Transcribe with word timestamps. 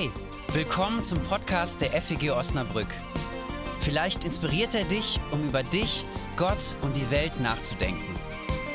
Hey, 0.00 0.10
willkommen 0.54 1.04
zum 1.04 1.22
Podcast 1.24 1.82
der 1.82 1.90
FEG 1.90 2.30
Osnabrück. 2.30 2.86
Vielleicht 3.80 4.24
inspiriert 4.24 4.74
er 4.74 4.84
dich, 4.84 5.20
um 5.30 5.46
über 5.46 5.62
dich, 5.62 6.06
Gott 6.38 6.74
und 6.80 6.96
die 6.96 7.10
Welt 7.10 7.38
nachzudenken. 7.42 8.14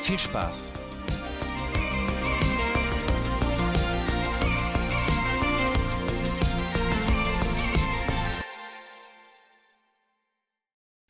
Viel 0.02 0.20
Spaß! 0.20 0.72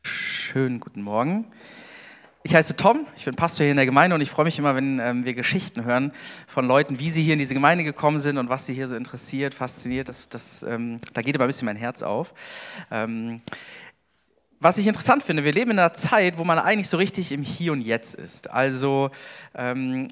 Schönen 0.02 0.80
guten 0.80 1.02
Morgen. 1.02 1.52
Ich 2.46 2.54
heiße 2.54 2.76
Tom, 2.76 3.08
ich 3.16 3.24
bin 3.24 3.34
Pastor 3.34 3.64
hier 3.64 3.72
in 3.72 3.76
der 3.76 3.86
Gemeinde 3.86 4.14
und 4.14 4.20
ich 4.20 4.30
freue 4.30 4.44
mich 4.44 4.56
immer, 4.56 4.76
wenn 4.76 5.00
ähm, 5.00 5.24
wir 5.24 5.34
Geschichten 5.34 5.84
hören 5.84 6.12
von 6.46 6.68
Leuten, 6.68 7.00
wie 7.00 7.10
sie 7.10 7.24
hier 7.24 7.32
in 7.32 7.40
diese 7.40 7.54
Gemeinde 7.54 7.82
gekommen 7.82 8.20
sind 8.20 8.38
und 8.38 8.48
was 8.48 8.66
sie 8.66 8.72
hier 8.72 8.86
so 8.86 8.94
interessiert, 8.94 9.52
fasziniert. 9.52 10.08
Das, 10.08 10.28
das, 10.28 10.62
ähm, 10.62 10.98
da 11.12 11.22
geht 11.22 11.34
immer 11.34 11.42
ein 11.42 11.48
bisschen 11.48 11.66
mein 11.66 11.74
Herz 11.74 12.02
auf. 12.04 12.34
Ähm, 12.92 13.38
was 14.60 14.78
ich 14.78 14.86
interessant 14.86 15.24
finde, 15.24 15.42
wir 15.42 15.50
leben 15.50 15.72
in 15.72 15.80
einer 15.80 15.92
Zeit, 15.92 16.38
wo 16.38 16.44
man 16.44 16.60
eigentlich 16.60 16.88
so 16.88 16.98
richtig 16.98 17.32
im 17.32 17.42
Hier 17.42 17.72
und 17.72 17.80
Jetzt 17.80 18.14
ist. 18.14 18.48
Also 18.48 19.10
ähm, 19.56 20.06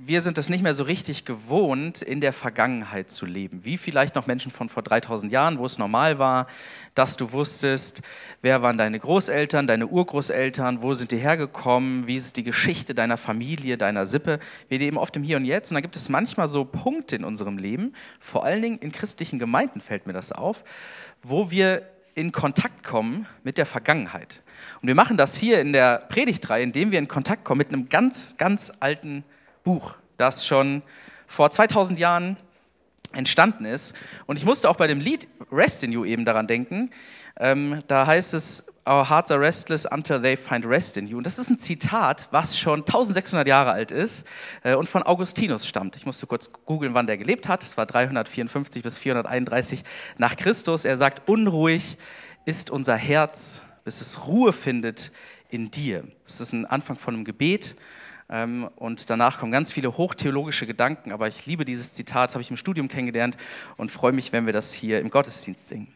wir 0.00 0.20
sind 0.20 0.38
es 0.38 0.48
nicht 0.48 0.62
mehr 0.62 0.74
so 0.74 0.84
richtig 0.84 1.24
gewohnt, 1.24 2.02
in 2.02 2.20
der 2.20 2.32
Vergangenheit 2.32 3.10
zu 3.10 3.26
leben. 3.26 3.64
Wie 3.64 3.76
vielleicht 3.76 4.14
noch 4.14 4.26
Menschen 4.26 4.52
von 4.52 4.68
vor 4.68 4.82
3000 4.82 5.32
Jahren, 5.32 5.58
wo 5.58 5.64
es 5.64 5.78
normal 5.78 6.18
war, 6.18 6.46
dass 6.94 7.16
du 7.16 7.32
wusstest, 7.32 8.02
wer 8.40 8.62
waren 8.62 8.78
deine 8.78 9.00
Großeltern, 9.00 9.66
deine 9.66 9.88
Urgroßeltern, 9.88 10.82
wo 10.82 10.94
sind 10.94 11.10
die 11.10 11.16
hergekommen, 11.16 12.06
wie 12.06 12.16
ist 12.16 12.36
die 12.36 12.44
Geschichte 12.44 12.94
deiner 12.94 13.16
Familie, 13.16 13.76
deiner 13.76 14.06
Sippe. 14.06 14.38
Wir 14.68 14.78
leben 14.78 14.98
oft 14.98 15.16
im 15.16 15.22
Hier 15.24 15.36
und 15.36 15.44
Jetzt 15.44 15.70
und 15.70 15.74
da 15.74 15.80
gibt 15.80 15.96
es 15.96 16.08
manchmal 16.08 16.48
so 16.48 16.64
Punkte 16.64 17.16
in 17.16 17.24
unserem 17.24 17.58
Leben, 17.58 17.92
vor 18.20 18.44
allen 18.44 18.62
Dingen 18.62 18.78
in 18.78 18.92
christlichen 18.92 19.38
Gemeinden 19.38 19.80
fällt 19.80 20.06
mir 20.06 20.12
das 20.12 20.32
auf, 20.32 20.62
wo 21.22 21.50
wir 21.50 21.82
in 22.14 22.32
Kontakt 22.32 22.84
kommen 22.84 23.26
mit 23.42 23.58
der 23.58 23.66
Vergangenheit. 23.66 24.42
Und 24.80 24.88
wir 24.88 24.94
machen 24.94 25.16
das 25.16 25.36
hier 25.36 25.60
in 25.60 25.72
der 25.72 25.98
Predigtreihe, 26.08 26.62
indem 26.62 26.92
wir 26.92 26.98
in 26.98 27.08
Kontakt 27.08 27.44
kommen 27.44 27.58
mit 27.58 27.68
einem 27.68 27.88
ganz, 27.88 28.36
ganz 28.36 28.72
alten 28.80 29.24
Buch, 29.62 29.94
das 30.16 30.46
schon 30.46 30.82
vor 31.26 31.50
2000 31.50 31.98
Jahren 31.98 32.36
entstanden 33.12 33.64
ist. 33.64 33.94
Und 34.26 34.36
ich 34.36 34.44
musste 34.44 34.68
auch 34.68 34.76
bei 34.76 34.86
dem 34.86 35.00
Lied 35.00 35.28
Rest 35.50 35.82
in 35.82 35.92
You 35.92 36.04
eben 36.04 36.24
daran 36.24 36.46
denken. 36.46 36.90
Ähm, 37.38 37.78
da 37.86 38.06
heißt 38.06 38.34
es, 38.34 38.66
Our 38.88 39.10
hearts 39.10 39.30
are 39.30 39.38
restless 39.38 39.84
until 39.84 40.18
they 40.18 40.34
find 40.34 40.64
rest 40.64 40.96
in 40.96 41.06
you. 41.06 41.18
Und 41.18 41.26
das 41.26 41.38
ist 41.38 41.50
ein 41.50 41.58
Zitat, 41.58 42.28
was 42.30 42.58
schon 42.58 42.80
1600 42.80 43.46
Jahre 43.46 43.72
alt 43.72 43.90
ist 43.90 44.26
äh, 44.62 44.74
und 44.74 44.88
von 44.88 45.02
Augustinus 45.02 45.66
stammt. 45.66 45.94
Ich 45.96 46.06
musste 46.06 46.26
kurz 46.26 46.50
googeln, 46.64 46.94
wann 46.94 47.06
der 47.06 47.18
gelebt 47.18 47.48
hat. 47.48 47.62
Es 47.62 47.76
war 47.76 47.84
354 47.84 48.82
bis 48.82 48.96
431 48.96 49.84
nach 50.16 50.36
Christus. 50.36 50.86
Er 50.86 50.96
sagt, 50.96 51.28
unruhig 51.28 51.98
ist 52.46 52.70
unser 52.70 52.96
Herz, 52.96 53.62
bis 53.84 54.00
es 54.00 54.26
Ruhe 54.26 54.54
findet 54.54 55.12
in 55.50 55.70
dir. 55.70 56.04
Das 56.24 56.40
ist 56.40 56.54
ein 56.54 56.64
Anfang 56.64 56.96
von 56.96 57.14
einem 57.14 57.24
Gebet 57.26 57.76
und 58.28 59.08
danach 59.08 59.38
kommen 59.38 59.52
ganz 59.52 59.72
viele 59.72 59.96
hochtheologische 59.96 60.66
Gedanken, 60.66 61.12
aber 61.12 61.28
ich 61.28 61.46
liebe 61.46 61.64
dieses 61.64 61.94
Zitat, 61.94 62.28
das 62.28 62.34
habe 62.34 62.42
ich 62.42 62.50
im 62.50 62.58
Studium 62.58 62.88
kennengelernt 62.88 63.38
und 63.78 63.90
freue 63.90 64.12
mich, 64.12 64.32
wenn 64.32 64.44
wir 64.44 64.52
das 64.52 64.74
hier 64.74 65.00
im 65.00 65.08
Gottesdienst 65.08 65.66
singen. 65.66 65.88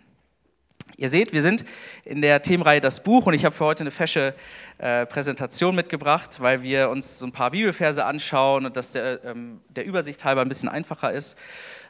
Ihr 0.97 1.09
seht, 1.09 1.33
wir 1.33 1.43
sind 1.43 1.65
in 2.05 2.23
der 2.23 2.43
Themenreihe 2.43 2.81
Das 2.81 3.03
Buch 3.03 3.27
und 3.27 3.35
ich 3.35 3.45
habe 3.45 3.55
für 3.55 3.65
heute 3.65 3.83
eine 3.83 3.91
fesche 3.91 4.35
äh, 4.79 5.05
Präsentation 5.05 5.75
mitgebracht, 5.75 6.41
weil 6.41 6.63
wir 6.63 6.91
uns 6.91 7.19
so 7.19 7.27
ein 7.27 7.33
paar 7.33 7.51
Bibelverse 7.51 8.05
anschauen 8.05 8.67
und 8.67 8.77
das 8.77 8.93
der, 8.93 9.25
ähm, 9.25 9.61
der 9.71 9.85
Übersicht 9.85 10.25
halber 10.25 10.43
ein 10.43 10.49
bisschen 10.49 10.69
einfacher 10.69 11.13
ist. 11.13 11.37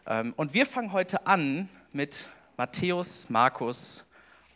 Ähm, 0.06 0.32
und 0.36 0.54
wir 0.54 0.66
fangen 0.66 0.92
heute 0.92 1.26
an 1.26 1.68
mit 1.92 2.30
Matthäus, 2.56 3.28
Markus 3.28 4.06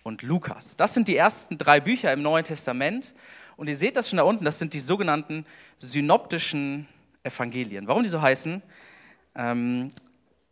und 0.02 0.22
Lukas. 0.22 0.76
Das 0.76 0.94
sind 0.94 1.08
die 1.08 1.16
ersten 1.16 1.58
drei 1.58 1.80
Bücher 1.80 2.12
im 2.12 2.22
Neuen 2.22 2.44
Testament 2.44 3.14
und 3.56 3.68
ihr 3.68 3.76
seht 3.76 3.96
das 3.96 4.08
schon 4.08 4.18
da 4.18 4.22
unten, 4.22 4.44
das 4.44 4.58
sind 4.58 4.74
die 4.74 4.80
sogenannten 4.80 5.46
synoptischen 5.78 6.86
Evangelien. 7.22 7.86
Warum 7.88 8.02
die 8.02 8.08
so 8.08 8.20
heißen? 8.20 8.62
Ähm, 9.34 9.90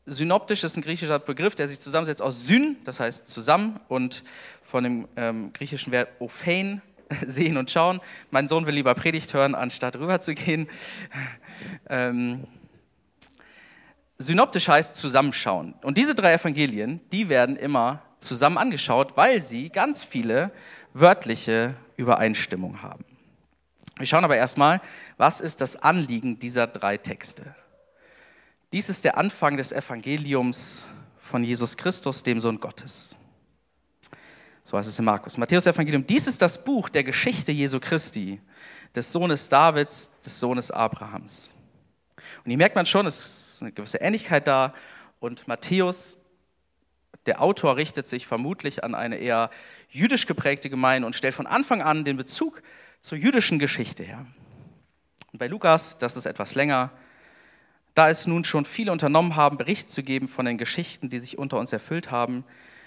synoptisch 0.07 0.65
ist 0.65 0.77
ein 0.77 0.83
griechischer 0.83 1.19
Begriff, 1.19 1.55
der 1.55 1.69
sich 1.69 1.81
zusammensetzt 1.81 2.23
aus 2.23 2.47
Syn, 2.47 2.77
das 2.85 3.01
heißt 3.01 3.29
zusammen, 3.29 3.81
und 3.89 4.25
von 4.63 4.85
dem 4.85 5.09
ähm, 5.17 5.53
griechischen 5.53 5.93
Wert 5.93 6.09
Ophein, 6.21 6.83
sehen 7.27 7.57
und 7.57 7.71
schauen. 7.71 8.01
Mein 8.31 8.49
Sohn 8.49 8.67
will 8.67 8.75
lieber 8.75 8.95
Predigt 8.95 9.35
hören, 9.35 9.55
anstatt 9.55 9.97
rüber 9.97 10.21
zu 10.21 10.35
gehen. 10.35 10.69
Ähm, 11.89 12.49
synoptisch 14.19 14.67
heißt 14.67 14.97
zusammenschauen. 14.97 15.75
Und 15.83 15.99
diese 15.99 16.17
drei 16.17 16.33
Evangelien, 16.33 17.01
die 17.13 17.29
werden 17.29 17.57
immer 17.57 18.03
zusammen 18.19 18.59
angeschaut, 18.59 19.17
weil 19.17 19.41
sie 19.41 19.69
ganz 19.69 20.03
viele 20.03 20.51
wörtliche 20.95 21.75
Übereinstimmung 21.97 22.81
haben. 22.83 23.05
Wir 23.99 24.07
schauen 24.07 24.25
aber 24.25 24.37
erstmal, 24.37 24.81
was 25.19 25.41
ist 25.41 25.61
das 25.61 25.77
Anliegen 25.77 26.39
dieser 26.39 26.67
drei 26.67 26.97
Texte? 26.97 27.55
Dies 28.73 28.89
ist 28.89 29.05
der 29.05 29.19
Anfang 29.19 29.57
des 29.57 29.71
Evangeliums 29.71 30.89
von 31.21 31.45
Jesus 31.45 31.77
Christus, 31.77 32.23
dem 32.23 32.41
Sohn 32.41 32.59
Gottes. 32.59 33.15
So 34.65 34.79
heißt 34.79 34.89
es 34.89 34.99
in 34.99 35.05
Markus. 35.05 35.37
Matthäus 35.37 35.67
Evangelium. 35.67 36.07
Dies 36.07 36.27
ist 36.27 36.41
das 36.41 36.65
Buch 36.65 36.89
der 36.89 37.05
Geschichte 37.05 37.53
Jesu 37.53 37.79
Christi, 37.79 38.41
des 38.95 39.13
Sohnes 39.13 39.49
Davids, 39.49 40.11
des 40.25 40.41
Sohnes 40.41 40.71
Abrahams. 40.71 41.55
Und 42.45 42.51
hier 42.51 42.59
merkt 42.59 42.75
man 42.75 42.87
schon, 42.87 43.07
es 43.07 43.55
ist 43.55 43.63
eine 43.63 43.73
gewisse 43.73 43.99
Ähnlichkeit 43.99 44.47
da. 44.47 44.75
Und 45.21 45.47
Matthäus 45.47 46.19
der 47.27 47.41
Autor 47.41 47.77
richtet 47.77 48.07
sich 48.07 48.27
vermutlich 48.27 48.85
an 48.85 48.95
eine 48.95 49.17
eher 49.17 49.51
jüdisch 49.95 50.27
geprägte 50.27 50.69
Gemeinde 50.69 51.07
und 51.07 51.15
stellt 51.15 51.35
von 51.35 51.47
Anfang 51.47 51.81
an 51.81 52.05
den 52.05 52.17
Bezug 52.17 52.63
zur 53.01 53.17
jüdischen 53.17 53.59
Geschichte 53.59 54.03
her. 54.03 54.27
Und 55.33 55.39
bei 55.39 55.47
Lukas, 55.47 55.99
das 55.99 56.17
ist 56.17 56.27
etwas 56.27 56.55
länger, 56.55 56.91
da 57.95 58.11
es 58.11 58.27
nun 58.27 58.45
schon 58.45 58.65
viele 58.65 58.91
unternommen 58.91 59.37
haben, 59.37 59.57
Bericht 59.57 59.89
zu 59.89 60.03
geben 60.03 60.27
von 60.27 60.47
den 60.47 60.59
Geschichten, 60.59 61.11
die 61.11 61.21
sich 61.21 61.39
unter 61.39 61.59
uns 61.59 61.73
erfüllt 61.73 62.11
haben, 62.11 62.45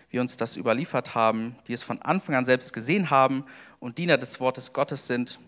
wir 0.10 0.22
uns 0.22 0.38
das 0.38 0.58
überliefert 0.58 1.16
haben, 1.16 1.56
die 1.68 1.74
es 1.74 1.84
von 1.84 2.02
Anfang 2.02 2.36
an 2.36 2.46
selbst 2.46 2.74
gesehen 2.74 3.10
haben 3.10 3.46
und 3.80 3.98
Diener 3.98 4.18
des 4.18 4.40
Wortes 4.40 4.74
Gottes 4.74 5.08
sind, 5.08 5.40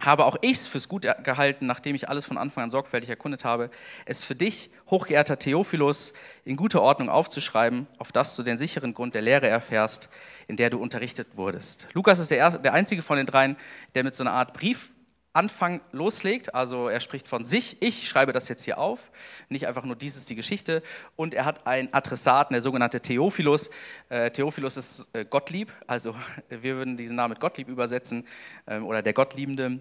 habe 0.00 0.26
auch 0.26 0.36
ich 0.42 0.58
es 0.58 0.66
fürs 0.66 0.88
gut 0.88 1.06
gehalten, 1.24 1.66
nachdem 1.66 1.94
ich 1.94 2.08
alles 2.08 2.26
von 2.26 2.36
Anfang 2.36 2.64
an 2.64 2.70
sorgfältig 2.70 3.08
erkundet 3.08 3.44
habe, 3.44 3.70
es 4.04 4.22
für 4.22 4.34
dich, 4.34 4.70
hochgeehrter 4.90 5.38
Theophilus, 5.38 6.12
in 6.44 6.56
guter 6.56 6.82
Ordnung 6.82 7.08
aufzuschreiben, 7.08 7.86
auf 7.98 8.12
dass 8.12 8.36
du 8.36 8.42
den 8.42 8.58
sicheren 8.58 8.92
Grund 8.92 9.14
der 9.14 9.22
Lehre 9.22 9.48
erfährst, 9.48 10.08
in 10.48 10.56
der 10.56 10.70
du 10.70 10.78
unterrichtet 10.78 11.28
wurdest. 11.34 11.88
Lukas 11.94 12.18
ist 12.18 12.30
der, 12.30 12.38
erste, 12.38 12.60
der 12.60 12.74
einzige 12.74 13.02
von 13.02 13.16
den 13.16 13.26
dreien, 13.26 13.56
der 13.94 14.04
mit 14.04 14.14
so 14.14 14.22
einer 14.22 14.32
Art 14.32 14.52
Brief 14.52 14.92
Anfang 15.36 15.80
loslegt. 15.92 16.54
Also 16.54 16.88
er 16.88 17.00
spricht 17.00 17.28
von 17.28 17.44
sich, 17.44 17.76
ich 17.80 18.08
schreibe 18.08 18.32
das 18.32 18.48
jetzt 18.48 18.64
hier 18.64 18.78
auf, 18.78 19.10
nicht 19.48 19.66
einfach 19.66 19.84
nur 19.84 19.94
dies 19.94 20.16
ist 20.16 20.30
die 20.30 20.34
Geschichte. 20.34 20.82
Und 21.14 21.34
er 21.34 21.44
hat 21.44 21.66
einen 21.66 21.92
Adressaten, 21.92 22.54
der 22.54 22.62
sogenannte 22.62 23.00
Theophilus. 23.00 23.70
Äh, 24.08 24.30
Theophilus 24.30 24.76
ist 24.76 25.06
äh, 25.12 25.24
Gottlieb, 25.24 25.72
also 25.86 26.14
wir 26.48 26.76
würden 26.76 26.96
diesen 26.96 27.16
Namen 27.16 27.32
mit 27.32 27.40
Gottlieb 27.40 27.68
übersetzen 27.68 28.26
äh, 28.64 28.78
oder 28.78 29.02
der 29.02 29.12
Gottliebende. 29.12 29.80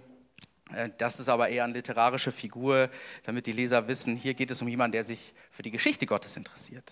Äh, 0.74 0.90
das 0.98 1.20
ist 1.20 1.30
aber 1.30 1.50
eher 1.50 1.64
eine 1.64 1.74
literarische 1.74 2.32
Figur, 2.32 2.90
damit 3.24 3.48
die 3.48 3.54
Leser 3.54 3.88
wissen, 3.88 4.16
hier 4.16 4.34
geht 4.34 4.52
es 4.52 4.62
um 4.62 4.68
jemanden, 4.68 4.92
der 4.92 5.04
sich 5.04 5.34
für 5.52 5.64
die 5.64 5.72
Geschichte 5.72 6.06
Gottes 6.06 6.38
interessiert. 6.38 6.92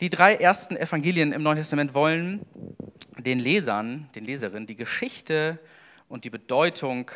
Die 0.00 0.10
drei 0.10 0.34
ersten 0.34 0.76
Evangelien 0.76 1.32
im 1.32 1.42
Neuen 1.42 1.56
Testament 1.56 1.94
wollen 1.94 2.44
den 3.18 3.38
Lesern, 3.38 4.08
den 4.14 4.24
Leserinnen 4.24 4.66
die 4.66 4.76
Geschichte 4.76 5.58
und 6.14 6.24
die 6.24 6.30
Bedeutung 6.30 7.10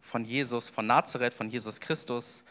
von 0.00 0.24
Jesus, 0.24 0.70
von 0.70 0.86
Nazareth, 0.86 1.34
von 1.34 1.50
Jesus 1.50 1.80
Christus 1.80 2.44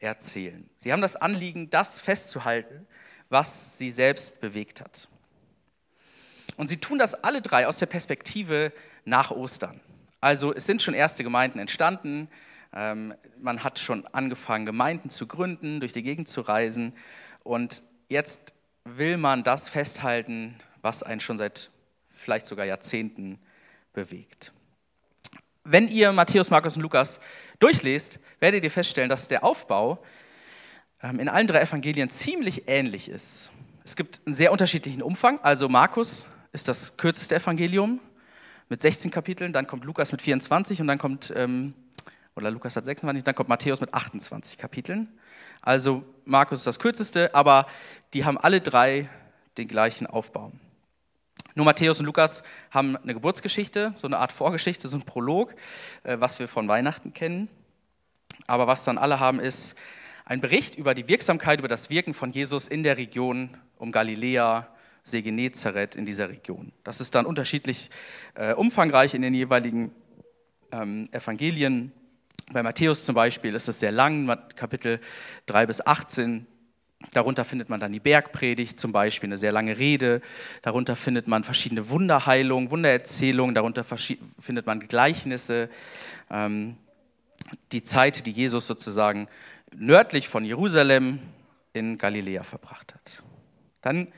erzählen. 0.00 0.68
Sie 0.78 0.92
haben 0.92 1.00
das 1.00 1.14
Anliegen, 1.14 1.70
das 1.70 2.00
festzuhalten, 2.00 2.88
was 3.28 3.78
sie 3.78 3.92
selbst 3.92 4.40
bewegt 4.40 4.80
hat. 4.80 5.06
Und 6.56 6.66
sie 6.66 6.78
tun 6.78 6.98
das 6.98 7.22
alle 7.22 7.40
drei 7.40 7.68
aus 7.68 7.78
der 7.78 7.86
Perspektive 7.86 8.72
nach 9.04 9.30
Ostern. 9.30 9.80
Also 10.20 10.52
es 10.52 10.66
sind 10.66 10.82
schon 10.82 10.94
erste 10.94 11.22
Gemeinden 11.22 11.60
entstanden, 11.60 12.28
ähm, 12.72 13.14
man 13.40 13.62
hat 13.62 13.78
schon 13.78 14.08
angefangen, 14.08 14.66
Gemeinden 14.66 15.08
zu 15.08 15.28
gründen, 15.28 15.78
durch 15.78 15.92
die 15.92 16.02
Gegend 16.02 16.28
zu 16.28 16.40
reisen 16.40 16.92
und 17.44 17.84
jetzt 18.08 18.54
will 18.84 19.16
man 19.16 19.44
das 19.44 19.68
festhalten, 19.68 20.56
was 20.82 21.04
einen 21.04 21.20
schon 21.20 21.38
seit 21.38 21.70
vielleicht 22.08 22.48
sogar 22.48 22.66
Jahrzehnten 22.66 23.38
bewegt 23.92 24.52
wenn 25.70 25.88
ihr 25.88 26.12
Matthäus, 26.12 26.50
Markus 26.50 26.76
und 26.76 26.82
Lukas 26.82 27.20
durchlest, 27.58 28.20
werdet 28.40 28.64
ihr 28.64 28.70
feststellen, 28.70 29.08
dass 29.08 29.28
der 29.28 29.44
Aufbau 29.44 30.02
ähm, 31.02 31.20
in 31.20 31.28
allen 31.28 31.46
drei 31.46 31.60
Evangelien 31.60 32.10
ziemlich 32.10 32.68
ähnlich 32.68 33.08
ist. 33.08 33.50
Es 33.84 33.96
gibt 33.96 34.20
einen 34.24 34.34
sehr 34.34 34.50
unterschiedlichen 34.52 35.02
Umfang. 35.02 35.38
Also 35.40 35.68
Markus 35.68 36.26
ist 36.52 36.68
das 36.68 36.96
kürzeste 36.96 37.36
Evangelium 37.36 38.00
mit 38.68 38.82
16 38.82 39.10
Kapiteln, 39.10 39.52
dann 39.52 39.66
kommt 39.66 39.84
Lukas 39.84 40.12
mit 40.12 40.22
24 40.22 40.80
und 40.80 40.86
dann 40.86 40.98
kommt, 40.98 41.32
ähm, 41.36 41.74
oder 42.34 42.50
Lukas 42.50 42.76
hat 42.76 42.84
26, 42.84 43.24
dann 43.24 43.34
kommt 43.34 43.48
Matthäus 43.48 43.80
mit 43.80 43.92
28 43.92 44.58
Kapiteln. 44.58 45.08
Also 45.60 46.02
Markus 46.24 46.58
ist 46.60 46.66
das 46.66 46.78
kürzeste, 46.78 47.34
aber 47.34 47.66
die 48.14 48.24
haben 48.24 48.38
alle 48.38 48.60
drei 48.60 49.08
den 49.56 49.68
gleichen 49.68 50.06
Aufbau. 50.06 50.52
Nur 51.54 51.64
Matthäus 51.64 51.98
und 51.98 52.06
Lukas 52.06 52.42
haben 52.70 52.96
eine 52.96 53.14
Geburtsgeschichte, 53.14 53.92
so 53.96 54.06
eine 54.06 54.18
Art 54.18 54.32
Vorgeschichte, 54.32 54.86
so 54.88 54.96
ein 54.96 55.02
Prolog, 55.02 55.54
äh, 56.04 56.16
was 56.20 56.38
wir 56.38 56.48
von 56.48 56.68
Weihnachten 56.68 57.12
kennen. 57.12 57.48
Aber 58.46 58.66
was 58.66 58.84
dann 58.84 58.98
alle 58.98 59.20
haben, 59.20 59.40
ist 59.40 59.76
ein 60.24 60.40
Bericht 60.40 60.76
über 60.76 60.94
die 60.94 61.08
Wirksamkeit, 61.08 61.58
über 61.58 61.68
das 61.68 61.90
Wirken 61.90 62.14
von 62.14 62.30
Jesus 62.30 62.68
in 62.68 62.82
der 62.82 62.96
Region 62.96 63.56
um 63.76 63.92
Galiläa, 63.92 64.68
See 65.02 65.22
Genezareth 65.22 65.96
in 65.96 66.04
dieser 66.04 66.28
Region. 66.28 66.70
Das 66.84 67.00
ist 67.00 67.14
dann 67.14 67.24
unterschiedlich 67.24 67.90
äh, 68.34 68.52
umfangreich 68.52 69.14
in 69.14 69.22
den 69.22 69.34
jeweiligen 69.34 69.90
ähm, 70.70 71.08
Evangelien. 71.12 71.92
Bei 72.52 72.62
Matthäus 72.62 73.04
zum 73.04 73.14
Beispiel 73.14 73.54
ist 73.54 73.68
es 73.68 73.80
sehr 73.80 73.92
lang, 73.92 74.26
Kapitel 74.54 75.00
3 75.46 75.66
bis 75.66 75.86
18. 75.86 76.46
Darunter 77.12 77.44
findet 77.44 77.68
man 77.68 77.78
dann 77.78 77.92
die 77.92 78.00
Bergpredigt 78.00 78.78
zum 78.78 78.90
Beispiel, 78.90 79.28
eine 79.28 79.36
sehr 79.36 79.52
lange 79.52 79.78
Rede. 79.78 80.20
Darunter 80.62 80.96
findet 80.96 81.28
man 81.28 81.44
verschiedene 81.44 81.88
Wunderheilungen, 81.88 82.70
Wundererzählungen. 82.70 83.54
Darunter 83.54 83.84
findet 83.84 84.66
man 84.66 84.80
Gleichnisse. 84.80 85.70
Ähm, 86.30 86.76
die 87.72 87.82
Zeit, 87.82 88.26
die 88.26 88.32
Jesus 88.32 88.66
sozusagen 88.66 89.28
nördlich 89.74 90.28
von 90.28 90.44
Jerusalem 90.44 91.20
in 91.72 91.98
Galiläa 91.98 92.42
verbracht 92.42 92.94
hat. 92.94 93.22
Dann 93.80 94.08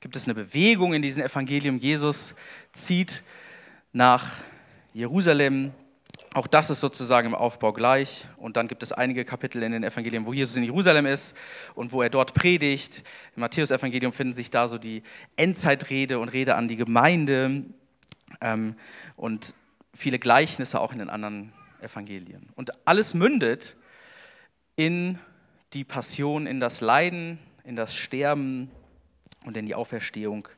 gibt 0.00 0.16
es 0.16 0.26
eine 0.26 0.34
Bewegung 0.34 0.92
in 0.92 1.02
diesem 1.02 1.22
Evangelium. 1.22 1.78
Jesus 1.78 2.34
zieht 2.72 3.22
nach 3.92 4.26
Jerusalem. 4.92 5.72
Auch 6.34 6.48
das 6.48 6.68
ist 6.68 6.80
sozusagen 6.80 7.28
im 7.28 7.34
Aufbau 7.36 7.72
gleich. 7.72 8.26
Und 8.36 8.56
dann 8.56 8.66
gibt 8.66 8.82
es 8.82 8.90
einige 8.90 9.24
Kapitel 9.24 9.62
in 9.62 9.70
den 9.70 9.84
Evangelien, 9.84 10.26
wo 10.26 10.32
Jesus 10.32 10.56
in 10.56 10.64
Jerusalem 10.64 11.06
ist 11.06 11.36
und 11.76 11.92
wo 11.92 12.02
er 12.02 12.10
dort 12.10 12.34
predigt. 12.34 13.04
Im 13.36 13.40
Matthäus-Evangelium 13.42 14.12
finden 14.12 14.32
sich 14.32 14.50
da 14.50 14.66
so 14.66 14.76
die 14.76 15.04
Endzeitrede 15.36 16.18
und 16.18 16.28
Rede 16.28 16.56
an 16.56 16.66
die 16.66 16.74
Gemeinde 16.74 17.62
ähm, 18.40 18.74
und 19.14 19.54
viele 19.94 20.18
Gleichnisse 20.18 20.80
auch 20.80 20.92
in 20.92 20.98
den 20.98 21.08
anderen 21.08 21.52
Evangelien. 21.80 22.48
Und 22.56 22.72
alles 22.84 23.14
mündet 23.14 23.76
in 24.74 25.20
die 25.72 25.84
Passion, 25.84 26.48
in 26.48 26.58
das 26.58 26.80
Leiden, 26.80 27.38
in 27.62 27.76
das 27.76 27.94
Sterben 27.94 28.72
und 29.44 29.56
in 29.56 29.66
die 29.66 29.76
Auferstehung 29.76 30.48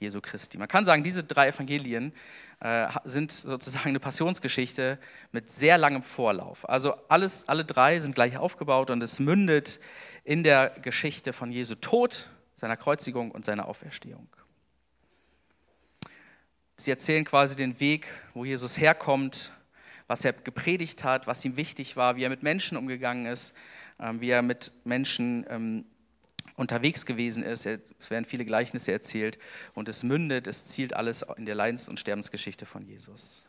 Jesu 0.00 0.20
Christi. 0.20 0.58
Man 0.58 0.66
kann 0.66 0.84
sagen, 0.84 1.04
diese 1.04 1.22
drei 1.22 1.48
Evangelien 1.48 2.12
äh, 2.60 2.88
sind 3.04 3.32
sozusagen 3.32 3.88
eine 3.88 4.00
Passionsgeschichte 4.00 4.98
mit 5.32 5.50
sehr 5.50 5.78
langem 5.78 6.02
Vorlauf. 6.02 6.68
Also 6.68 6.94
alles, 7.08 7.48
alle 7.48 7.64
drei 7.64 8.00
sind 8.00 8.14
gleich 8.14 8.36
aufgebaut 8.36 8.90
und 8.90 9.02
es 9.02 9.18
mündet 9.18 9.80
in 10.24 10.44
der 10.44 10.70
Geschichte 10.82 11.32
von 11.32 11.50
Jesu 11.50 11.74
Tod, 11.74 12.28
seiner 12.54 12.76
Kreuzigung 12.76 13.30
und 13.30 13.44
seiner 13.46 13.66
Auferstehung. 13.66 14.28
Sie 16.76 16.90
erzählen 16.90 17.24
quasi 17.24 17.56
den 17.56 17.80
Weg, 17.80 18.08
wo 18.34 18.44
Jesus 18.44 18.78
herkommt, 18.78 19.52
was 20.06 20.24
er 20.24 20.32
gepredigt 20.32 21.04
hat, 21.04 21.26
was 21.26 21.44
ihm 21.44 21.56
wichtig 21.56 21.96
war, 21.96 22.16
wie 22.16 22.24
er 22.24 22.30
mit 22.30 22.42
Menschen 22.42 22.76
umgegangen 22.76 23.26
ist, 23.26 23.54
ähm, 23.98 24.20
wie 24.20 24.30
er 24.30 24.42
mit 24.42 24.72
Menschen 24.84 25.46
ähm, 25.48 25.84
unterwegs 26.60 27.06
gewesen 27.06 27.42
ist. 27.42 27.66
Es 27.66 28.10
werden 28.10 28.24
viele 28.24 28.44
Gleichnisse 28.44 28.92
erzählt 28.92 29.38
und 29.74 29.88
es 29.88 30.04
mündet, 30.04 30.46
es 30.46 30.66
zielt 30.66 30.94
alles 30.94 31.24
in 31.36 31.46
der 31.46 31.54
Leidens- 31.54 31.88
und 31.88 31.98
Sterbensgeschichte 31.98 32.66
von 32.66 32.84
Jesus. 32.84 33.46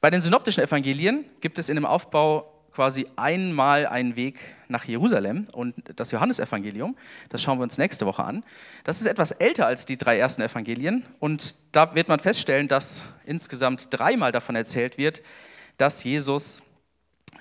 Bei 0.00 0.10
den 0.10 0.20
synoptischen 0.20 0.64
Evangelien 0.64 1.24
gibt 1.40 1.58
es 1.58 1.68
in 1.68 1.76
dem 1.76 1.84
Aufbau 1.84 2.54
quasi 2.72 3.08
einmal 3.16 3.86
einen 3.86 4.14
Weg 4.14 4.38
nach 4.68 4.84
Jerusalem 4.84 5.48
und 5.52 5.74
das 5.96 6.12
Johannesevangelium, 6.12 6.96
das 7.28 7.42
schauen 7.42 7.58
wir 7.58 7.64
uns 7.64 7.76
nächste 7.76 8.06
Woche 8.06 8.22
an. 8.22 8.44
Das 8.84 9.00
ist 9.00 9.06
etwas 9.06 9.32
älter 9.32 9.66
als 9.66 9.84
die 9.84 9.96
drei 9.96 10.16
ersten 10.16 10.42
Evangelien 10.42 11.04
und 11.18 11.56
da 11.72 11.94
wird 11.96 12.06
man 12.06 12.20
feststellen, 12.20 12.68
dass 12.68 13.06
insgesamt 13.26 13.88
dreimal 13.90 14.30
davon 14.30 14.54
erzählt 14.54 14.96
wird, 14.96 15.22
dass 15.76 16.04
Jesus 16.04 16.62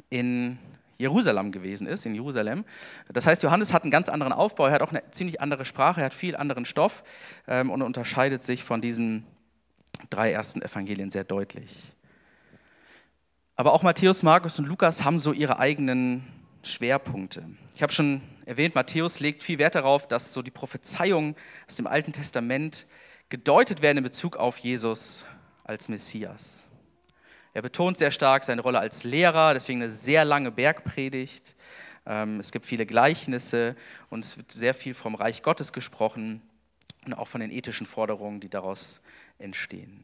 in 0.10 0.58
Jerusalem 0.98 1.52
gewesen 1.52 1.88
ist, 1.88 2.06
in 2.06 2.16
Jerusalem. 2.16 2.66
Das 3.12 3.28
heißt, 3.28 3.44
Johannes 3.44 3.74
hat 3.74 3.84
einen 3.84 3.92
ganz 3.92 4.10
anderen 4.10 4.34
Aufbau, 4.34 4.68
er 4.68 4.74
hat 4.74 4.82
auch 4.82 4.92
eine 4.92 5.04
ziemlich 5.12 5.42
andere 5.42 5.66
Sprache, 5.66 6.02
er 6.02 6.06
hat 6.06 6.14
viel 6.14 6.36
anderen 6.36 6.66
Stoff 6.66 7.04
ähm, 7.48 7.70
und 7.70 7.82
unterscheidet 7.82 8.44
sich 8.44 8.64
von 8.64 8.82
diesen 8.82 9.26
drei 10.10 10.32
ersten 10.32 10.62
Evangelien 10.62 11.10
sehr 11.10 11.24
deutlich. 11.24 11.94
Aber 13.56 13.74
auch 13.74 13.84
Matthäus, 13.84 14.22
Markus 14.22 14.60
und 14.60 14.68
Lukas 14.68 15.04
haben 15.04 15.18
so 15.18 15.34
ihre 15.34 15.58
eigenen 15.60 16.24
Schwerpunkte. 16.64 17.44
Ich 17.76 17.82
habe 17.82 17.92
schon 17.92 18.22
erwähnt, 18.46 18.76
Matthäus 18.76 19.20
legt 19.20 19.42
viel 19.42 19.58
Wert 19.58 19.76
darauf, 19.76 20.08
dass 20.08 20.34
so 20.34 20.42
die 20.42 20.52
Prophezeiungen 20.52 21.36
aus 21.68 21.76
dem 21.76 21.88
Alten 21.88 22.14
Testament 22.14 22.86
gedeutet 23.30 23.82
werden 23.82 23.98
in 23.98 24.04
Bezug 24.04 24.38
auf 24.38 24.58
Jesus 24.60 25.26
als 25.64 25.90
Messias. 25.90 26.67
Er 27.58 27.64
betont 27.64 27.98
sehr 27.98 28.12
stark 28.12 28.44
seine 28.44 28.62
Rolle 28.62 28.78
als 28.78 29.04
Lehrer, 29.04 29.56
deswegen 29.56 29.82
eine 29.82 29.90
sehr 29.90 30.26
lange 30.26 30.52
Bergpredigt. 30.52 31.56
Ähm, 32.06 32.40
es 32.40 32.52
gibt 32.52 32.68
viele 32.68 32.86
Gleichnisse 32.86 33.76
und 34.12 34.24
es 34.24 34.38
wird 34.38 34.52
sehr 34.52 34.76
viel 34.76 34.94
vom 34.94 35.16
Reich 35.16 35.42
Gottes 35.42 35.74
gesprochen 35.74 36.44
und 37.08 37.16
auch 37.16 37.28
von 37.28 37.42
den 37.42 37.50
ethischen 37.50 37.88
Forderungen, 37.88 38.40
die 38.40 38.50
daraus 38.50 39.02
entstehen. 39.40 40.04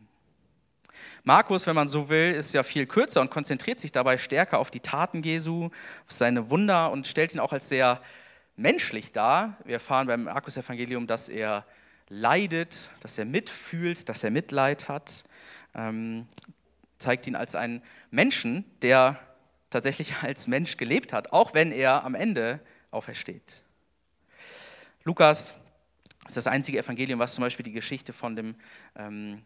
Markus, 1.24 1.68
wenn 1.68 1.76
man 1.76 1.88
so 1.88 2.10
will, 2.10 2.34
ist 2.34 2.56
ja 2.56 2.64
viel 2.64 2.88
kürzer 2.88 3.22
und 3.22 3.30
konzentriert 3.30 3.80
sich 3.80 3.92
dabei 3.92 4.18
stärker 4.18 4.58
auf 4.58 4.72
die 4.72 4.80
Taten 4.80 5.22
Jesu, 5.22 5.66
auf 5.66 6.12
seine 6.12 6.50
Wunder 6.50 6.92
und 6.92 7.06
stellt 7.06 7.36
ihn 7.36 7.40
auch 7.40 7.54
als 7.54 7.70
sehr 7.70 8.02
menschlich 8.56 9.12
dar. 9.12 9.58
Wir 9.64 9.76
erfahren 9.76 10.08
beim 10.08 10.24
Markus-Evangelium, 10.24 11.06
dass 11.06 11.30
er 11.30 11.68
leidet, 12.10 12.90
dass 13.02 13.20
er 13.20 13.26
mitfühlt, 13.26 14.10
dass 14.10 14.24
er 14.24 14.32
Mitleid 14.32 14.88
hat. 14.88 15.24
Zeigt 17.04 17.28
ihn 17.28 17.36
als 17.36 17.54
einen 17.56 17.84
Menschen, 18.12 18.66
der 18.82 19.20
tatsächlich 19.70 20.16
als 20.22 20.48
Mensch 20.48 20.78
gelebt 20.78 21.14
hat, 21.14 21.34
auch 21.34 21.54
wenn 21.54 21.72
er 21.72 22.04
am 22.04 22.16
Ende 22.16 22.60
aufersteht. 22.92 23.62
Lukas 25.04 25.56
ist 26.26 26.38
das 26.38 26.48
einzige 26.48 26.80
Evangelium, 26.80 27.20
was 27.20 27.36
zum 27.36 27.44
Beispiel 27.44 27.66
die 27.66 27.74
Geschichte 27.74 28.14
von 28.14 28.38
dem 28.38 28.56
ähm, 28.96 29.44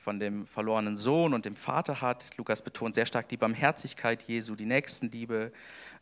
von 0.00 0.18
dem 0.18 0.46
verlorenen 0.46 0.96
Sohn 0.96 1.34
und 1.34 1.44
dem 1.44 1.54
Vater 1.54 2.00
hat. 2.00 2.30
Lukas 2.38 2.62
betont 2.62 2.94
sehr 2.94 3.04
stark 3.04 3.28
die 3.28 3.36
Barmherzigkeit 3.36 4.22
Jesu, 4.22 4.54
die 4.56 4.64
Nächstenliebe 4.64 5.52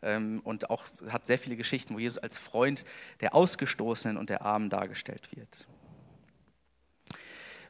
ähm, 0.03 0.41
und 0.45 0.71
auch 0.71 0.85
hat 1.09 1.27
sehr 1.27 1.39
viele 1.39 1.57
Geschichten, 1.57 1.95
wo 1.95 1.99
Jesus 1.99 2.19
als 2.19 2.39
Freund 2.39 2.85
der 3.21 3.35
Ausgestoßenen 3.35 4.17
und 4.17 4.31
der 4.31 4.43
Armen 4.43 4.71
dargestellt 4.71 5.29
wird. 5.35 5.67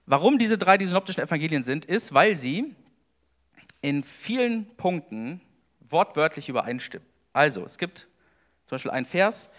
Warum 0.05 0.39
diese 0.39 0.59
drei 0.59 0.77
die 0.77 0.85
synoptischen 0.85 1.23
Evangelien 1.23 1.63
sind, 1.63 1.87
ist, 1.87 2.13
weil 2.13 2.37
sie 2.37 2.75
in 3.81 4.03
vielen 4.03 4.67
Punkten 4.77 5.41
wortwörtlich 5.81 6.49
übereinstimmen. 6.49 7.07
Also, 7.33 7.65
es 7.65 7.79
gibt 7.79 8.09
zum 8.67 8.77
Beispiel 8.77 8.91
einen 8.91 9.07
Vers, 9.07 9.51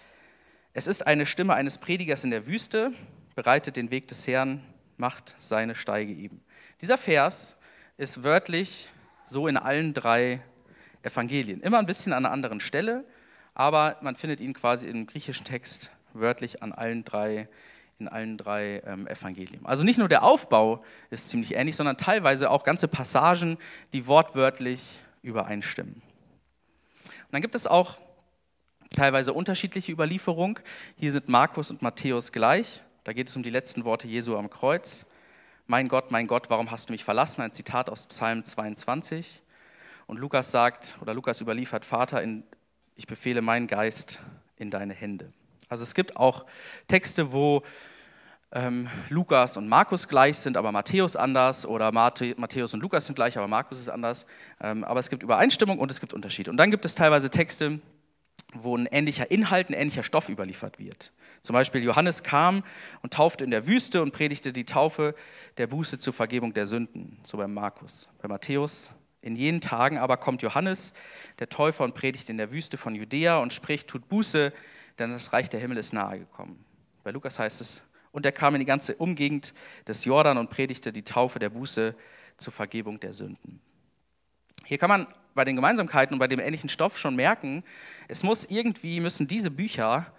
es 0.72 0.86
ist 0.86 1.06
eine 1.06 1.26
Stimme 1.26 1.54
eines 1.54 1.78
Predigers 1.78 2.22
in 2.22 2.30
der 2.30 2.46
Wüste, 2.46 2.92
bereitet 3.34 3.76
den 3.76 3.90
Weg 3.90 4.06
des 4.08 4.26
Herrn, 4.28 4.62
macht 4.96 5.34
seine 5.38 5.74
Steige 5.74 6.12
ihm. 6.12 6.40
Dieser 6.80 6.98
Vers 6.98 7.56
ist 7.96 8.22
wörtlich 8.22 8.90
so 9.24 9.48
in 9.48 9.56
allen 9.56 9.94
drei 9.94 10.40
Evangelien. 11.02 11.60
Immer 11.60 11.78
ein 11.78 11.86
bisschen 11.86 12.12
an 12.12 12.24
einer 12.24 12.32
anderen 12.32 12.60
Stelle, 12.60 13.04
aber 13.54 13.96
man 14.00 14.14
findet 14.14 14.40
ihn 14.40 14.54
quasi 14.54 14.86
im 14.86 15.06
griechischen 15.06 15.44
Text 15.44 15.90
wörtlich 16.12 16.62
an 16.62 16.72
allen 16.72 17.04
drei, 17.04 17.48
in 18.00 18.08
allen 18.08 18.38
drei 18.38 18.82
ähm, 18.86 19.06
Evangelien. 19.06 19.64
Also 19.64 19.84
nicht 19.84 19.98
nur 19.98 20.08
der 20.08 20.22
Aufbau 20.22 20.82
ist 21.10 21.28
ziemlich 21.28 21.54
ähnlich, 21.54 21.76
sondern 21.76 21.96
teilweise 21.96 22.50
auch 22.50 22.64
ganze 22.64 22.88
Passagen, 22.88 23.58
die 23.92 24.06
wortwörtlich 24.06 25.00
übereinstimmen. 25.22 25.94
Und 25.94 27.32
dann 27.32 27.42
gibt 27.42 27.54
es 27.54 27.66
auch 27.66 27.98
teilweise 28.90 29.32
unterschiedliche 29.32 29.92
Überlieferung. 29.92 30.58
Hier 30.96 31.12
sind 31.12 31.28
Markus 31.28 31.70
und 31.70 31.82
Matthäus 31.82 32.32
gleich. 32.32 32.82
Da 33.04 33.12
geht 33.12 33.28
es 33.28 33.36
um 33.36 33.42
die 33.42 33.50
letzten 33.50 33.84
Worte 33.84 34.08
Jesu 34.08 34.36
am 34.36 34.50
Kreuz. 34.50 35.06
Mein 35.66 35.88
Gott, 35.88 36.10
mein 36.10 36.26
Gott, 36.26 36.50
warum 36.50 36.70
hast 36.70 36.88
du 36.88 36.92
mich 36.92 37.04
verlassen? 37.04 37.42
Ein 37.42 37.52
Zitat 37.52 37.88
aus 37.88 38.08
Psalm 38.08 38.44
22. 38.44 39.42
Und 40.06 40.18
Lukas 40.18 40.50
sagt, 40.50 40.96
oder 41.00 41.14
Lukas 41.14 41.40
überliefert, 41.40 41.84
Vater, 41.84 42.20
in, 42.22 42.42
ich 42.96 43.06
befehle 43.06 43.42
meinen 43.42 43.68
Geist 43.68 44.20
in 44.56 44.70
deine 44.70 44.94
Hände. 44.94 45.32
Also 45.70 45.84
es 45.84 45.94
gibt 45.94 46.16
auch 46.16 46.44
Texte, 46.88 47.32
wo 47.32 47.62
ähm, 48.52 48.88
Lukas 49.08 49.56
und 49.56 49.68
Markus 49.68 50.08
gleich 50.08 50.36
sind, 50.36 50.56
aber 50.56 50.72
Matthäus 50.72 51.14
anders, 51.14 51.64
oder 51.64 51.92
Matthäus 51.92 52.74
und 52.74 52.80
Lukas 52.80 53.06
sind 53.06 53.14
gleich, 53.14 53.38
aber 53.38 53.46
Markus 53.46 53.78
ist 53.78 53.88
anders. 53.88 54.26
Ähm, 54.60 54.82
aber 54.82 54.98
es 54.98 55.08
gibt 55.08 55.22
Übereinstimmung 55.22 55.78
und 55.78 55.90
es 55.92 56.00
gibt 56.00 56.12
Unterschiede. 56.12 56.50
Und 56.50 56.56
dann 56.56 56.72
gibt 56.72 56.84
es 56.84 56.96
teilweise 56.96 57.30
Texte, 57.30 57.80
wo 58.52 58.76
ein 58.76 58.86
ähnlicher 58.86 59.30
Inhalt, 59.30 59.70
ein 59.70 59.74
ähnlicher 59.74 60.02
Stoff 60.02 60.28
überliefert 60.28 60.80
wird. 60.80 61.12
Zum 61.42 61.54
Beispiel 61.54 61.84
Johannes 61.84 62.24
kam 62.24 62.64
und 63.02 63.12
taufte 63.12 63.44
in 63.44 63.52
der 63.52 63.68
Wüste 63.68 64.02
und 64.02 64.12
predigte 64.12 64.52
die 64.52 64.64
Taufe 64.64 65.14
der 65.56 65.68
Buße 65.68 66.00
zur 66.00 66.12
Vergebung 66.12 66.52
der 66.52 66.66
Sünden, 66.66 67.18
so 67.24 67.38
bei 67.38 67.46
Markus. 67.46 68.08
Bei 68.20 68.26
Matthäus 68.26 68.90
In 69.22 69.36
jenen 69.36 69.60
Tagen 69.60 69.98
aber 69.98 70.16
kommt 70.16 70.42
Johannes, 70.42 70.94
der 71.38 71.48
Täufer, 71.48 71.84
und 71.84 71.94
predigt 71.94 72.28
in 72.28 72.38
der 72.38 72.50
Wüste 72.50 72.76
von 72.76 72.96
Judäa 72.96 73.38
und 73.38 73.52
spricht, 73.52 73.86
tut 73.86 74.08
Buße, 74.08 74.52
denn 75.00 75.12
das 75.12 75.32
Reich 75.32 75.48
der 75.48 75.60
Himmel 75.60 75.78
ist 75.78 75.92
nahe 75.92 76.18
gekommen. 76.18 76.64
Bei 77.02 77.10
Lukas 77.10 77.38
heißt 77.38 77.60
es, 77.60 77.86
und 78.12 78.26
er 78.26 78.32
kam 78.32 78.54
in 78.54 78.60
die 78.60 78.66
ganze 78.66 78.96
Umgegend 78.96 79.54
des 79.86 80.04
Jordan 80.04 80.36
und 80.36 80.50
predigte 80.50 80.92
die 80.92 81.02
Taufe 81.02 81.38
der 81.38 81.48
Buße 81.48 81.94
zur 82.38 82.52
Vergebung 82.52 83.00
der 83.00 83.12
Sünden. 83.12 83.60
Hier 84.64 84.78
kann 84.78 84.88
man 84.88 85.06
bei 85.34 85.44
den 85.44 85.56
Gemeinsamkeiten 85.56 86.14
und 86.14 86.18
bei 86.18 86.26
dem 86.26 86.40
ähnlichen 86.40 86.68
Stoff 86.68 86.98
schon 86.98 87.16
merken, 87.16 87.62
es 88.08 88.22
muss 88.22 88.44
irgendwie, 88.46 89.00
müssen 89.00 89.28
diese 89.28 89.50
Bücher 89.50 90.12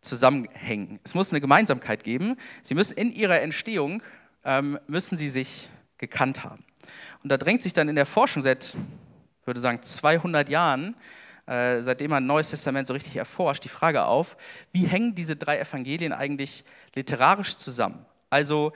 zusammenhängen. 0.00 1.00
Es 1.04 1.14
muss 1.14 1.32
eine 1.32 1.40
Gemeinsamkeit 1.40 2.04
geben. 2.04 2.36
Sie 2.62 2.74
müssen 2.74 2.96
in 2.96 3.12
ihrer 3.12 3.40
Entstehung, 3.40 4.02
ähm, 4.44 4.78
müssen 4.86 5.16
sie 5.16 5.28
sich 5.28 5.68
gekannt 5.96 6.44
haben. 6.44 6.64
Und 7.22 7.30
da 7.30 7.36
drängt 7.36 7.62
sich 7.62 7.72
dann 7.72 7.88
in 7.88 7.96
der 7.96 8.06
Forschung 8.06 8.42
seit, 8.42 8.76
würde 9.44 9.60
sagen, 9.60 9.82
200 9.82 10.48
Jahren, 10.48 10.96
äh, 11.48 11.80
seitdem 11.80 12.10
man 12.10 12.22
ein 12.22 12.26
Neues 12.26 12.50
Testament 12.50 12.86
so 12.86 12.94
richtig 12.94 13.16
erforscht, 13.16 13.64
die 13.64 13.70
Frage 13.70 14.04
auf, 14.04 14.36
wie 14.72 14.84
hängen 14.84 15.14
diese 15.14 15.34
drei 15.34 15.58
Evangelien 15.58 16.12
eigentlich 16.12 16.64
literarisch 16.94 17.56
zusammen? 17.56 18.04
Also 18.28 18.72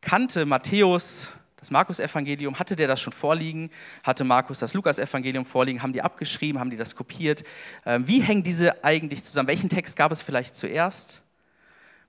kannte 0.00 0.44
Matthäus 0.44 1.32
das 1.56 1.70
Markus-Evangelium, 1.70 2.58
hatte 2.58 2.76
der 2.76 2.86
das 2.86 3.00
schon 3.00 3.12
vorliegen? 3.12 3.70
Hatte 4.02 4.24
Markus 4.24 4.58
das 4.58 4.74
Lukas-Evangelium 4.74 5.44
vorliegen? 5.44 5.82
Haben 5.82 5.92
die 5.92 6.02
abgeschrieben? 6.02 6.60
Haben 6.60 6.70
die 6.70 6.76
das 6.76 6.94
kopiert? 6.96 7.44
Ähm, 7.84 8.06
wie 8.06 8.20
hängen 8.20 8.42
diese 8.42 8.84
eigentlich 8.84 9.24
zusammen? 9.24 9.48
Welchen 9.48 9.68
Text 9.68 9.96
gab 9.96 10.12
es 10.12 10.20
vielleicht 10.20 10.54
zuerst? 10.54 11.22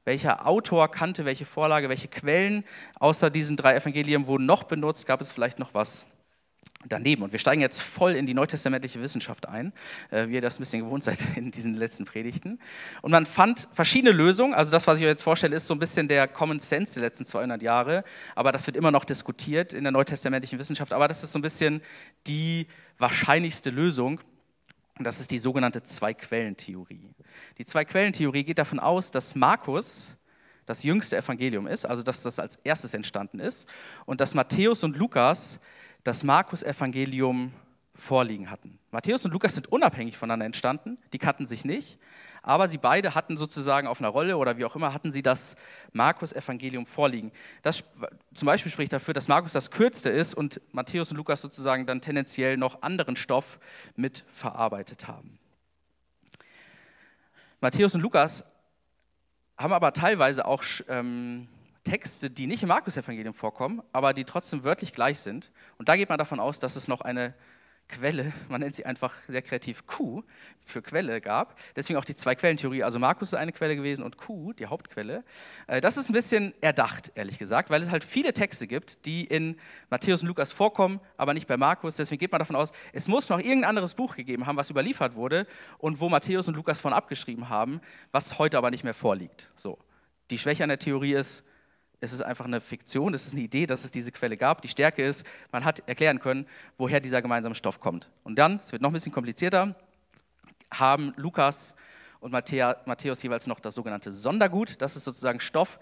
Welcher 0.04 0.48
Autor 0.48 0.90
kannte 0.90 1.26
welche 1.26 1.46
Vorlage, 1.46 1.90
welche 1.90 2.08
Quellen 2.08 2.64
außer 3.00 3.30
diesen 3.30 3.58
drei 3.58 3.76
Evangelien 3.76 4.28
wurden 4.28 4.46
noch 4.46 4.64
benutzt? 4.64 5.06
Gab 5.06 5.22
es 5.22 5.32
vielleicht 5.32 5.60
noch 5.60 5.74
was 5.74 6.06
daneben. 6.86 7.24
Und 7.24 7.32
wir 7.32 7.40
steigen 7.40 7.62
jetzt 7.62 7.82
voll 7.82 8.14
in 8.14 8.26
die 8.26 8.34
neutestamentliche 8.34 9.02
Wissenschaft 9.02 9.48
ein, 9.48 9.74
äh, 10.12 10.28
wie 10.28 10.36
ihr 10.36 10.42
das 10.42 10.58
ein 10.58 10.60
bisschen 10.60 10.84
gewohnt 10.84 11.04
seid 11.04 11.20
in 11.36 11.52
diesen 11.52 11.74
letzten 11.74 12.06
Predigten. 12.06 12.60
Und 13.02 13.12
man 13.12 13.26
fand 13.26 13.68
verschiedene 13.74 14.12
Lösungen. 14.12 14.54
Also 14.54 14.72
das, 14.72 14.88
was 14.88 14.98
ich 15.00 15.04
euch 15.04 15.10
jetzt 15.10 15.24
vorstelle, 15.24 15.56
ist 15.56 15.68
so 15.68 15.74
ein 15.74 15.80
bisschen 15.80 16.08
der 16.08 16.28
Common 16.28 16.60
Sense 16.60 16.96
der 16.96 17.04
letzten 17.04 17.26
200 17.26 17.62
Jahre. 17.62 18.04
Aber 18.36 18.52
das 18.52 18.68
wird 18.68 18.78
immer 18.78 18.92
noch 18.92 19.06
diskutiert 19.06 19.74
in 19.74 19.84
der 19.84 19.92
neutestamentlichen 19.92 20.60
Wissenschaft. 20.60 20.94
Aber 20.94 21.08
das 21.08 21.24
ist 21.24 21.32
so 21.32 21.40
ein 21.40 21.44
bisschen 21.44 21.82
die 22.26 22.68
wahrscheinlichste 22.98 23.70
Lösung. 23.70 24.20
Und 24.98 25.06
das 25.06 25.20
ist 25.20 25.30
die 25.32 25.38
sogenannte 25.38 25.84
Zwei-Quellen-Theorie. 25.84 27.14
Die 27.58 27.66
Zwei-Quellen-Theorie 27.66 28.44
geht 28.44 28.58
davon 28.58 28.80
aus, 28.80 29.12
dass 29.12 29.36
Markus 29.36 30.18
das 30.66 30.84
jüngste 30.84 31.16
Evangelium 31.16 31.68
ist, 31.68 31.86
also 31.86 32.04
dass 32.04 32.24
das 32.24 32.40
als 32.40 32.58
erstes 32.64 32.94
entstanden 32.94 33.40
ist, 33.40 33.70
und 34.06 34.20
dass 34.20 34.34
Matthäus 34.34 34.84
und 34.84 34.98
Lukas 34.98 35.60
das 36.04 36.24
Markus-Evangelium 36.24 37.52
vorliegen 37.98 38.50
hatten. 38.50 38.78
Matthäus 38.92 39.26
und 39.26 39.32
Lukas 39.32 39.56
sind 39.56 39.72
unabhängig 39.72 40.18
voneinander 40.18 40.46
entstanden, 40.46 40.98
die 41.14 41.18
kannten 41.18 41.46
sich 41.46 41.66
nicht, 41.66 41.98
aber 42.44 42.70
sie 42.70 42.78
beide 42.78 43.16
hatten 43.16 43.38
sozusagen 43.38 43.88
auf 43.88 44.00
einer 44.00 44.10
Rolle 44.10 44.38
oder 44.38 44.58
wie 44.58 44.66
auch 44.66 44.76
immer, 44.76 44.94
hatten 44.94 45.12
sie 45.12 45.22
das 45.22 45.56
Markus-Evangelium 45.94 46.86
vorliegen. 46.86 47.32
Das 47.64 47.92
zum 48.34 48.46
Beispiel 48.46 48.72
spricht 48.72 48.94
dafür, 48.94 49.14
dass 49.14 49.28
Markus 49.28 49.54
das 49.54 49.72
kürzte 49.72 50.10
ist 50.10 50.34
und 50.34 50.62
Matthäus 50.72 51.12
und 51.12 51.18
Lukas 51.18 51.42
sozusagen 51.42 51.86
dann 51.86 52.00
tendenziell 52.00 52.56
noch 52.56 52.82
anderen 52.84 53.16
Stoff 53.16 53.60
mit 53.96 54.24
verarbeitet 54.32 55.08
haben. 55.08 55.40
Matthäus 57.60 57.96
und 57.96 58.02
Lukas 58.02 58.46
haben 59.58 59.74
aber 59.74 59.92
teilweise 59.92 60.46
auch 60.46 60.64
ähm, 60.88 61.48
Texte, 61.88 62.30
die 62.30 62.48
nicht 62.48 62.64
im 62.64 62.70
Markus-Evangelium 62.70 63.34
vorkommen, 63.34 63.82
aber 63.94 64.14
die 64.14 64.26
trotzdem 64.26 64.64
wörtlich 64.64 64.94
gleich 64.94 65.20
sind. 65.20 65.52
Und 65.78 65.88
da 65.88 65.96
geht 65.96 66.10
man 66.10 66.18
davon 66.18 66.40
aus, 66.40 66.60
dass 66.60 66.76
es 66.76 66.88
noch 66.88 67.02
eine 67.02 67.34
Quelle, 67.90 68.34
man 68.50 68.60
nennt 68.60 68.76
sie 68.76 68.86
einfach 68.86 69.14
sehr 69.30 69.42
kreativ 69.42 69.88
Q, 69.88 70.24
für 70.66 70.82
Quelle 70.82 71.22
gab. 71.22 71.58
Deswegen 71.78 71.98
auch 71.98 72.04
die 72.04 72.16
Zwei-Quellen-Theorie. 72.16 72.84
Also 72.84 73.00
Markus 73.00 73.30
ist 73.30 73.36
eine 73.36 73.54
Quelle 73.54 73.78
gewesen 73.78 74.04
und 74.04 74.18
Q, 74.18 74.52
die 74.52 74.66
Hauptquelle. 74.66 75.24
Äh, 75.68 75.80
das 75.80 75.96
ist 75.96 76.10
ein 76.10 76.14
bisschen 76.14 76.54
erdacht, 76.60 77.14
ehrlich 77.16 77.40
gesagt, 77.40 77.70
weil 77.70 77.82
es 77.82 77.90
halt 77.90 78.04
viele 78.04 78.34
Texte 78.34 78.68
gibt, 78.68 79.06
die 79.06 79.24
in 79.24 79.56
Matthäus 79.90 80.22
und 80.22 80.28
Lukas 80.28 80.52
vorkommen, 80.52 81.00
aber 81.16 81.34
nicht 81.34 81.48
bei 81.48 81.56
Markus. 81.56 81.96
Deswegen 81.96 82.20
geht 82.20 82.34
man 82.34 82.40
davon 82.40 82.58
aus, 82.58 82.74
es 82.92 83.08
muss 83.08 83.30
noch 83.30 83.40
irgendein 83.40 83.70
anderes 83.70 83.94
Buch 83.94 84.18
gegeben 84.18 84.46
haben, 84.46 84.58
was 84.58 84.70
überliefert 84.70 85.16
wurde 85.16 85.48
und 85.78 86.02
wo 86.02 86.10
Matthäus 86.10 86.50
und 86.50 86.56
Lukas 86.56 86.82
von 86.82 86.92
abgeschrieben 86.92 87.48
haben, 87.48 87.80
was 88.12 88.38
heute 88.38 88.58
aber 88.58 88.70
nicht 88.70 88.84
mehr 88.84 88.94
vorliegt. 88.94 89.50
So. 89.56 89.80
Die 90.30 90.38
Schwäche 90.38 90.64
an 90.64 90.70
der 90.70 90.80
Theorie 90.80 91.14
ist, 91.14 91.46
es 92.00 92.14
ist 92.14 92.22
einfach 92.22 92.46
eine 92.46 92.62
Fiktion, 92.62 93.14
es 93.14 93.26
ist 93.26 93.34
eine 93.34 93.42
Idee, 93.42 93.66
dass 93.66 93.84
es 93.84 93.92
diese 93.92 94.12
Quelle 94.12 94.38
gab. 94.38 94.62
Die 94.62 94.68
Stärke 94.68 95.04
ist, 95.04 95.26
man 95.52 95.66
hat 95.66 95.88
erklären 95.88 96.20
können, 96.20 96.46
woher 96.78 97.00
dieser 97.00 97.22
gemeinsame 97.22 97.56
Stoff 97.56 97.80
kommt. 97.80 98.10
Und 98.24 98.36
dann, 98.36 98.60
es 98.60 98.72
wird 98.72 98.82
noch 98.82 98.90
ein 98.90 98.94
bisschen 98.94 99.12
komplizierter, 99.12 99.76
haben 100.72 101.14
Lukas 101.16 101.76
und 102.20 102.32
Matthäus 102.32 103.24
jeweils 103.24 103.48
noch 103.48 103.60
das 103.60 103.76
sogenannte 103.76 104.12
Sondergut. 104.12 104.82
Das 104.82 104.96
ist 104.96 105.06
sozusagen 105.06 105.40
Stoff, 105.40 105.80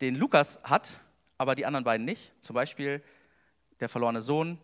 den 0.00 0.14
Lukas 0.14 0.60
hat, 0.62 1.00
aber 1.36 1.54
die 1.54 1.66
anderen 1.66 1.84
beiden 1.84 2.04
nicht. 2.04 2.32
Zum 2.40 2.54
Beispiel 2.54 3.02
der 3.80 3.88
verlorene 3.88 4.22
Sohn, 4.22 4.58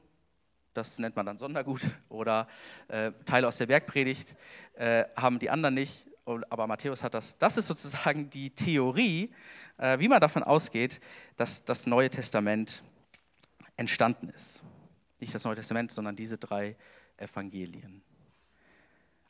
das 0.73 0.99
nennt 0.99 1.16
man 1.16 1.26
dann 1.26 1.38
Sondergut, 1.38 1.82
oder 2.08 2.49
äh, 2.88 3.12
Teile 3.26 3.46
aus 3.46 3.58
der 3.58 3.66
Bergpredigt 3.66 4.37
äh, 4.75 5.04
haben 5.16 5.38
die 5.38 5.50
anderen 5.50 5.75
nicht, 5.75 6.06
aber 6.25 6.66
Matthäus 6.66 7.02
hat 7.02 7.14
das. 7.14 7.38
Das 7.38 7.58
ist 7.58 7.66
sozusagen 7.66 8.30
die 8.30 8.50
Theorie, 8.50 9.32
äh, 9.78 9.99
wie 9.99 10.09
man 10.09 10.21
davon 10.21 10.43
ausgeht, 10.43 11.00
dass 11.37 11.64
das 11.64 11.87
Neue 11.87 12.11
Testament 12.11 12.83
entstanden 13.76 14.28
ist. 14.28 14.62
Nicht 15.21 15.35
das 15.35 15.45
Neue 15.45 15.57
Testament, 15.57 15.93
sondern 15.93 16.16
diese 16.16 16.38
drei 16.38 16.76
Evangelien. 17.16 18.02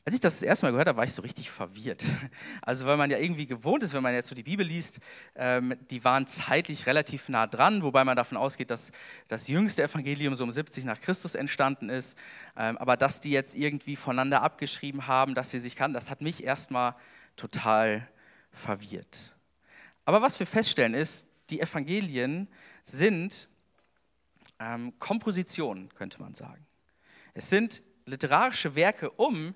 Als 0.07 0.13
ich 0.13 0.21
das 0.21 0.35
das 0.35 0.43
erste 0.43 0.67
Mal 0.67 0.71
gehört 0.71 0.87
habe, 0.87 0.97
war 0.97 1.05
ich 1.05 1.13
so 1.13 1.23
richtig 1.23 1.49
verwirrt. 1.49 2.03
Also 2.61 2.85
weil 2.85 2.97
man 2.97 3.09
ja 3.09 3.17
irgendwie 3.17 3.47
gewohnt 3.47 3.81
ist, 3.81 3.93
wenn 3.93 4.03
man 4.03 4.13
jetzt 4.13 4.29
so 4.29 4.35
die 4.35 4.43
Bibel 4.43 4.65
liest, 4.65 4.99
ähm, 5.35 5.75
die 5.89 6.03
waren 6.03 6.27
zeitlich 6.27 6.85
relativ 6.85 7.27
nah 7.29 7.47
dran, 7.47 7.81
wobei 7.81 8.03
man 8.03 8.15
davon 8.15 8.37
ausgeht, 8.37 8.69
dass 8.69 8.91
das 9.27 9.47
jüngste 9.47 9.83
Evangelium 9.83 10.35
so 10.35 10.43
um 10.43 10.51
70 10.51 10.85
nach 10.85 11.01
Christus 11.01 11.33
entstanden 11.33 11.89
ist. 11.89 12.17
Ähm, 12.55 12.77
aber 12.77 12.97
dass 12.97 13.19
die 13.19 13.31
jetzt 13.31 13.55
irgendwie 13.55 13.95
voneinander 13.95 14.43
abgeschrieben 14.43 15.07
haben, 15.07 15.33
dass 15.33 15.51
sie 15.51 15.59
sich 15.59 15.75
kannten, 15.75 15.95
das 15.95 16.11
hat 16.11 16.21
mich 16.21 16.43
erstmal 16.43 16.95
total 17.35 18.07
verwirrt. 18.51 19.34
Aber 20.05 20.21
was 20.21 20.39
wir 20.39 20.47
feststellen 20.47 20.93
ist, 20.93 21.27
die 21.49 21.59
Evangelien 21.59 22.47
sind 22.83 23.49
ähm, 24.59 24.97
Kompositionen, 24.99 25.89
könnte 25.95 26.21
man 26.21 26.33
sagen. 26.33 26.65
Es 27.33 27.49
sind 27.49 27.83
literarische 28.05 28.75
Werke, 28.75 29.09
um 29.09 29.55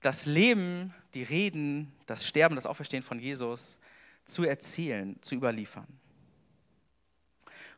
das 0.00 0.26
Leben, 0.26 0.94
die 1.14 1.22
Reden, 1.22 1.92
das 2.06 2.26
Sterben, 2.26 2.56
das 2.56 2.66
Auferstehen 2.66 3.02
von 3.02 3.18
Jesus 3.18 3.78
zu 4.24 4.44
erzählen, 4.44 5.16
zu 5.22 5.34
überliefern. 5.34 5.86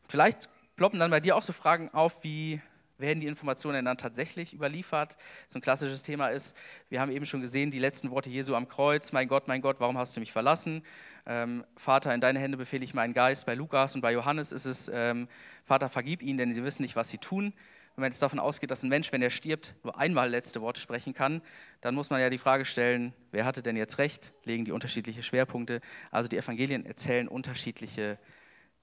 vielleicht 0.07 0.49
ploppen 0.75 0.99
dann 0.99 1.11
bei 1.11 1.19
dir 1.19 1.35
auch 1.35 1.41
so 1.41 1.53
Fragen 1.53 1.89
auf 1.89 2.23
wie, 2.23 2.61
werden 2.97 3.19
die 3.19 3.27
Informationen 3.27 3.85
dann 3.85 3.97
tatsächlich 3.97 4.53
überliefert? 4.53 5.17
So 5.47 5.59
ein 5.59 5.61
klassisches 5.61 6.03
Thema 6.03 6.27
ist, 6.27 6.55
wir 6.89 7.01
haben 7.01 7.11
eben 7.11 7.25
schon 7.25 7.41
gesehen, 7.41 7.71
die 7.71 7.79
letzten 7.79 8.11
Worte 8.11 8.29
Jesu 8.29 8.55
am 8.55 8.67
Kreuz, 8.67 9.11
mein 9.11 9.27
Gott, 9.27 9.47
mein 9.47 9.61
Gott, 9.61 9.79
warum 9.79 9.97
hast 9.97 10.15
du 10.15 10.19
mich 10.19 10.31
verlassen? 10.31 10.83
Ähm, 11.25 11.65
Vater, 11.75 12.13
in 12.13 12.21
deine 12.21 12.39
Hände 12.39 12.57
befehle 12.57 12.83
ich 12.83 12.93
meinen 12.93 13.13
Geist. 13.13 13.45
Bei 13.45 13.55
Lukas 13.55 13.95
und 13.95 14.01
bei 14.01 14.13
Johannes 14.13 14.51
ist 14.51 14.65
es, 14.65 14.89
ähm, 14.93 15.27
Vater, 15.65 15.89
vergib 15.89 16.21
ihnen, 16.21 16.37
denn 16.37 16.53
sie 16.53 16.63
wissen 16.63 16.83
nicht, 16.83 16.95
was 16.95 17.09
sie 17.09 17.17
tun. 17.17 17.53
Wenn 17.95 18.01
man 18.01 18.11
jetzt 18.11 18.21
davon 18.21 18.39
ausgeht, 18.39 18.71
dass 18.71 18.83
ein 18.83 18.89
Mensch, 18.89 19.13
wenn 19.13 19.21
er 19.21 19.29
stirbt, 19.29 19.75
nur 19.83 19.97
einmal 19.97 20.29
letzte 20.29 20.59
Worte 20.59 20.81
sprechen 20.81 21.13
kann, 21.13 21.41
dann 21.79 21.95
muss 21.95 22.09
man 22.09 22.19
ja 22.19 22.29
die 22.29 22.37
Frage 22.37 22.65
stellen, 22.65 23.13
wer 23.31 23.45
hatte 23.45 23.63
denn 23.63 23.77
jetzt 23.77 23.99
recht? 23.99 24.33
Legen 24.43 24.65
die 24.65 24.73
unterschiedliche 24.73 25.23
Schwerpunkte? 25.23 25.79
Also 26.11 26.27
die 26.27 26.37
Evangelien 26.37 26.85
erzählen 26.85 27.29
unterschiedliche 27.29 28.19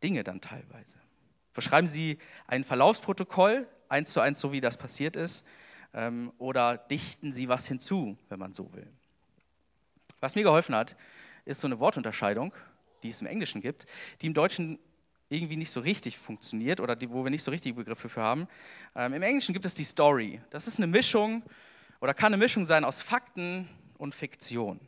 Dinge 0.02 0.24
dann 0.24 0.40
teilweise. 0.40 0.96
Verschreiben 1.52 1.86
sie 1.86 2.18
ein 2.46 2.64
Verlaufsprotokoll 2.64 3.66
eins 3.92 4.12
zu 4.12 4.20
eins, 4.20 4.40
so 4.40 4.52
wie 4.52 4.60
das 4.60 4.78
passiert 4.78 5.16
ist, 5.16 5.46
ähm, 5.94 6.32
oder 6.38 6.78
dichten 6.78 7.32
sie 7.32 7.48
was 7.48 7.68
hinzu, 7.68 8.16
wenn 8.30 8.38
man 8.38 8.54
so 8.54 8.72
will. 8.72 8.90
Was 10.20 10.34
mir 10.34 10.42
geholfen 10.42 10.74
hat, 10.74 10.96
ist 11.44 11.60
so 11.60 11.68
eine 11.68 11.78
Wortunterscheidung, 11.78 12.54
die 13.02 13.10
es 13.10 13.20
im 13.20 13.26
Englischen 13.26 13.60
gibt, 13.60 13.86
die 14.22 14.26
im 14.26 14.34
Deutschen 14.34 14.78
irgendwie 15.28 15.56
nicht 15.56 15.70
so 15.70 15.80
richtig 15.80 16.16
funktioniert 16.18 16.80
oder 16.80 16.96
die, 16.96 17.10
wo 17.10 17.24
wir 17.24 17.30
nicht 17.30 17.42
so 17.42 17.50
richtige 17.50 17.74
Begriffe 17.74 18.08
für 18.08 18.22
haben. 18.22 18.48
Ähm, 18.94 19.14
Im 19.14 19.22
Englischen 19.22 19.52
gibt 19.52 19.64
es 19.64 19.74
die 19.74 19.84
Story. 19.84 20.40
Das 20.50 20.66
ist 20.66 20.78
eine 20.78 20.86
Mischung 20.86 21.42
oder 22.00 22.14
kann 22.14 22.32
eine 22.32 22.38
Mischung 22.38 22.64
sein 22.64 22.84
aus 22.84 23.02
Fakten 23.02 23.68
und 23.98 24.14
Fiktion. 24.14 24.80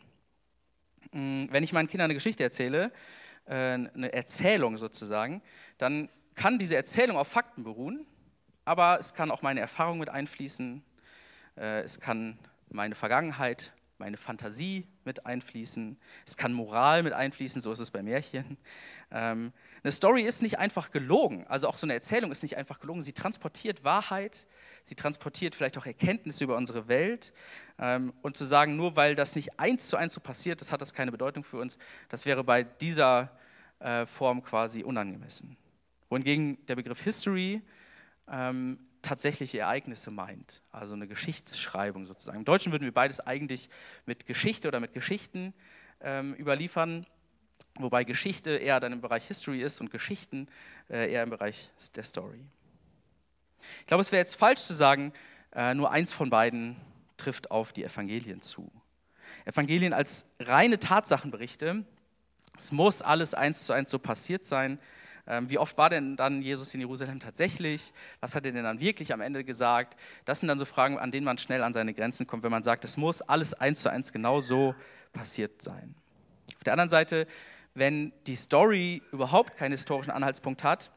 Mm, 1.13 1.47
wenn 1.51 1.63
ich 1.63 1.73
meinen 1.73 1.89
Kindern 1.89 2.07
eine 2.07 2.15
Geschichte 2.15 2.43
erzähle, 2.43 2.93
äh, 3.47 3.55
eine 3.55 4.13
Erzählung 4.13 4.77
sozusagen, 4.77 5.43
dann 5.79 6.09
kann 6.35 6.59
diese 6.59 6.77
Erzählung 6.77 7.17
auf 7.17 7.29
Fakten 7.29 7.65
beruhen, 7.65 8.07
aber 8.65 8.99
es 9.01 9.15
kann 9.15 9.31
auch 9.31 9.43
meine 9.43 9.61
Erfahrung 9.61 9.99
mit 9.99 10.09
einfließen, 10.09 10.83
äh, 11.57 11.81
es 11.83 12.01
kann 12.01 12.39
meine 12.69 12.95
Vergangenheit, 12.95 13.73
meine 13.99 14.17
Fantasie 14.17 14.87
mit 15.05 15.25
einfließen. 15.25 15.97
Es 16.27 16.37
kann 16.37 16.53
Moral 16.53 17.03
mit 17.03 17.13
einfließen, 17.13 17.61
so 17.61 17.71
ist 17.73 17.79
es 17.79 17.91
bei 17.91 18.03
Märchen. 18.03 18.57
Ähm, 19.11 19.53
eine 19.83 19.93
Story 19.93 20.23
ist 20.23 20.43
nicht 20.43 20.59
einfach 20.59 20.91
gelogen, 20.91 21.47
also 21.47 21.69
auch 21.69 21.77
so 21.77 21.87
eine 21.87 21.95
Erzählung 21.95 22.33
ist 22.33 22.43
nicht 22.43 22.57
einfach 22.57 22.81
gelogen. 22.81 23.03
Sie 23.03 23.13
transportiert 23.13 23.85
Wahrheit, 23.85 24.47
sie 24.83 24.97
transportiert 24.97 25.55
vielleicht 25.55 25.79
auch 25.79 25.87
Erkenntnisse 25.87 26.45
über 26.45 26.57
unsere 26.57 26.89
Welt. 26.89 27.33
Ähm, 27.79 28.13
und 28.23 28.37
zu 28.37 28.45
sagen, 28.45 28.77
nur 28.77 28.97
weil 28.97 29.15
das 29.15 29.37
nicht 29.37 29.61
eins 29.61 29.89
zu 29.89 29.97
eins 29.97 30.15
so 30.15 30.21
passiert, 30.21 30.61
das 30.61 30.73
hat 30.73 30.83
das 30.83 30.93
keine 30.93 31.13
Bedeutung 31.13 31.45
für 31.45 31.59
uns, 31.59 31.79
das 32.09 32.27
wäre 32.27 32.43
bei 32.43 32.65
dieser 32.65 33.31
äh, 33.79 34.07
Form 34.07 34.43
quasi 34.43 34.83
unangemessen. 34.83 35.57
Wohingegen 36.09 36.59
der 36.67 36.77
Begriff 36.77 37.01
History 37.01 37.63
ähm, 38.29 38.79
tatsächliche 39.03 39.61
Ereignisse 39.61 40.11
meint, 40.11 40.63
also 40.73 40.95
eine 40.95 41.07
Geschichtsschreibung 41.07 42.07
sozusagen. 42.07 42.39
Im 42.39 42.45
Deutschen 42.45 42.73
würden 42.73 42.85
wir 42.85 42.95
beides 42.95 43.21
eigentlich 43.21 43.69
mit 44.07 44.27
Geschichte 44.27 44.69
oder 44.69 44.81
mit 44.81 44.93
Geschichten 44.93 45.55
ähm, 46.01 46.35
überliefern, 46.35 47.07
wobei 47.77 48.05
Geschichte 48.05 48.51
eher 48.51 48.81
dann 48.81 48.93
im 48.93 49.01
Bereich 49.01 49.27
History 49.27 49.63
ist 49.63 49.81
und 49.81 49.91
Geschichten 49.91 50.49
äh, 50.89 51.13
eher 51.13 51.23
im 51.23 51.31
Bereich 51.31 51.71
der 51.95 52.05
Story. 52.05 52.41
Ich 53.81 53.87
glaube, 53.87 54.01
es 54.01 54.13
wäre 54.13 54.21
jetzt 54.21 54.37
falsch 54.37 54.63
zu 54.63 54.75
sagen, 54.75 55.13
äh, 55.55 55.75
nur 55.75 55.91
eins 55.91 56.13
von 56.13 56.31
beiden 56.31 56.77
trifft 57.17 57.51
auf 57.51 57.73
die 57.73 57.85
Evangelien 57.85 58.43
zu. 58.43 58.71
Evangelien 59.45 59.93
als 59.93 60.31
reine 60.41 60.79
Tatsachenberichte, 60.79 61.85
es 62.57 62.73
muss 62.73 63.03
alles 63.03 63.35
eins 63.35 63.67
zu 63.67 63.73
eins 63.73 63.91
so 63.91 63.99
passiert 63.99 64.45
sein, 64.47 64.79
wie 65.27 65.59
oft 65.59 65.79
war 65.79 65.89
denn 65.89 66.17
dann 66.17 66.43
Jesus 66.43 66.75
in 66.75 66.81
Jerusalem 66.81 67.19
tatsächlich? 67.19 67.93
Was 68.21 68.35
hat 68.35 68.45
er 68.45 68.53
denn 68.53 68.65
dann 68.65 68.81
wirklich 68.81 69.13
am 69.13 69.21
Ende 69.21 69.45
gesagt? 69.45 69.99
Das 70.25 70.41
sind 70.41 70.49
dann 70.49 70.59
so 70.59 70.65
Fragen, 70.65 70.99
an 70.99 71.11
denen 71.11 71.25
man 71.25 71.39
schnell 71.39 71.63
an 71.63 71.73
seine 71.73 71.95
Grenzen 71.95 72.27
kommt, 72.27 72.43
wenn 72.43 72.51
man 72.51 72.63
sagt, 72.63 72.85
es 72.85 72.97
muss 72.97 73.23
alles 73.23 73.55
eins 73.55 73.83
zu 73.83 73.91
eins 73.91 74.13
genau 74.13 74.41
so 74.41 74.75
passiert 75.13 75.63
sein. 75.63 75.95
Auf 76.57 76.65
der 76.65 76.75
anderen 76.75 76.91
Seite, 76.91 77.27
wenn 77.75 78.13
die 78.27 78.35
Story 78.35 79.03
überhaupt 79.13 79.57
keinen 79.57 79.73
historischen 79.73 80.11
Anhaltspunkt 80.11 80.63
hat, 80.63 80.91
ähm, 80.91 80.95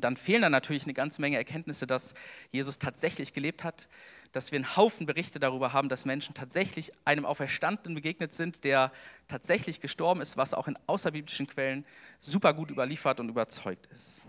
dann 0.00 0.16
fehlen 0.16 0.42
da 0.42 0.50
natürlich 0.50 0.84
eine 0.84 0.94
ganze 0.94 1.20
Menge 1.20 1.36
Erkenntnisse, 1.36 1.86
dass 1.86 2.14
Jesus 2.52 2.78
tatsächlich 2.78 3.32
gelebt 3.32 3.64
hat, 3.64 3.88
dass 4.32 4.50
wir 4.50 4.56
einen 4.56 4.76
Haufen 4.76 5.06
Berichte 5.06 5.38
darüber 5.38 5.72
haben, 5.72 5.88
dass 5.88 6.06
Menschen 6.06 6.34
tatsächlich 6.34 6.92
einem 7.04 7.24
Auferstandenen 7.24 7.94
begegnet 7.94 8.32
sind, 8.32 8.64
der 8.64 8.90
tatsächlich 9.28 9.80
gestorben 9.80 10.20
ist, 10.20 10.36
was 10.36 10.54
auch 10.54 10.66
in 10.66 10.76
außerbiblischen 10.86 11.46
Quellen 11.46 11.84
super 12.18 12.52
gut 12.52 12.70
überliefert 12.70 13.20
und 13.20 13.28
überzeugt 13.28 13.86
ist. 13.94 14.22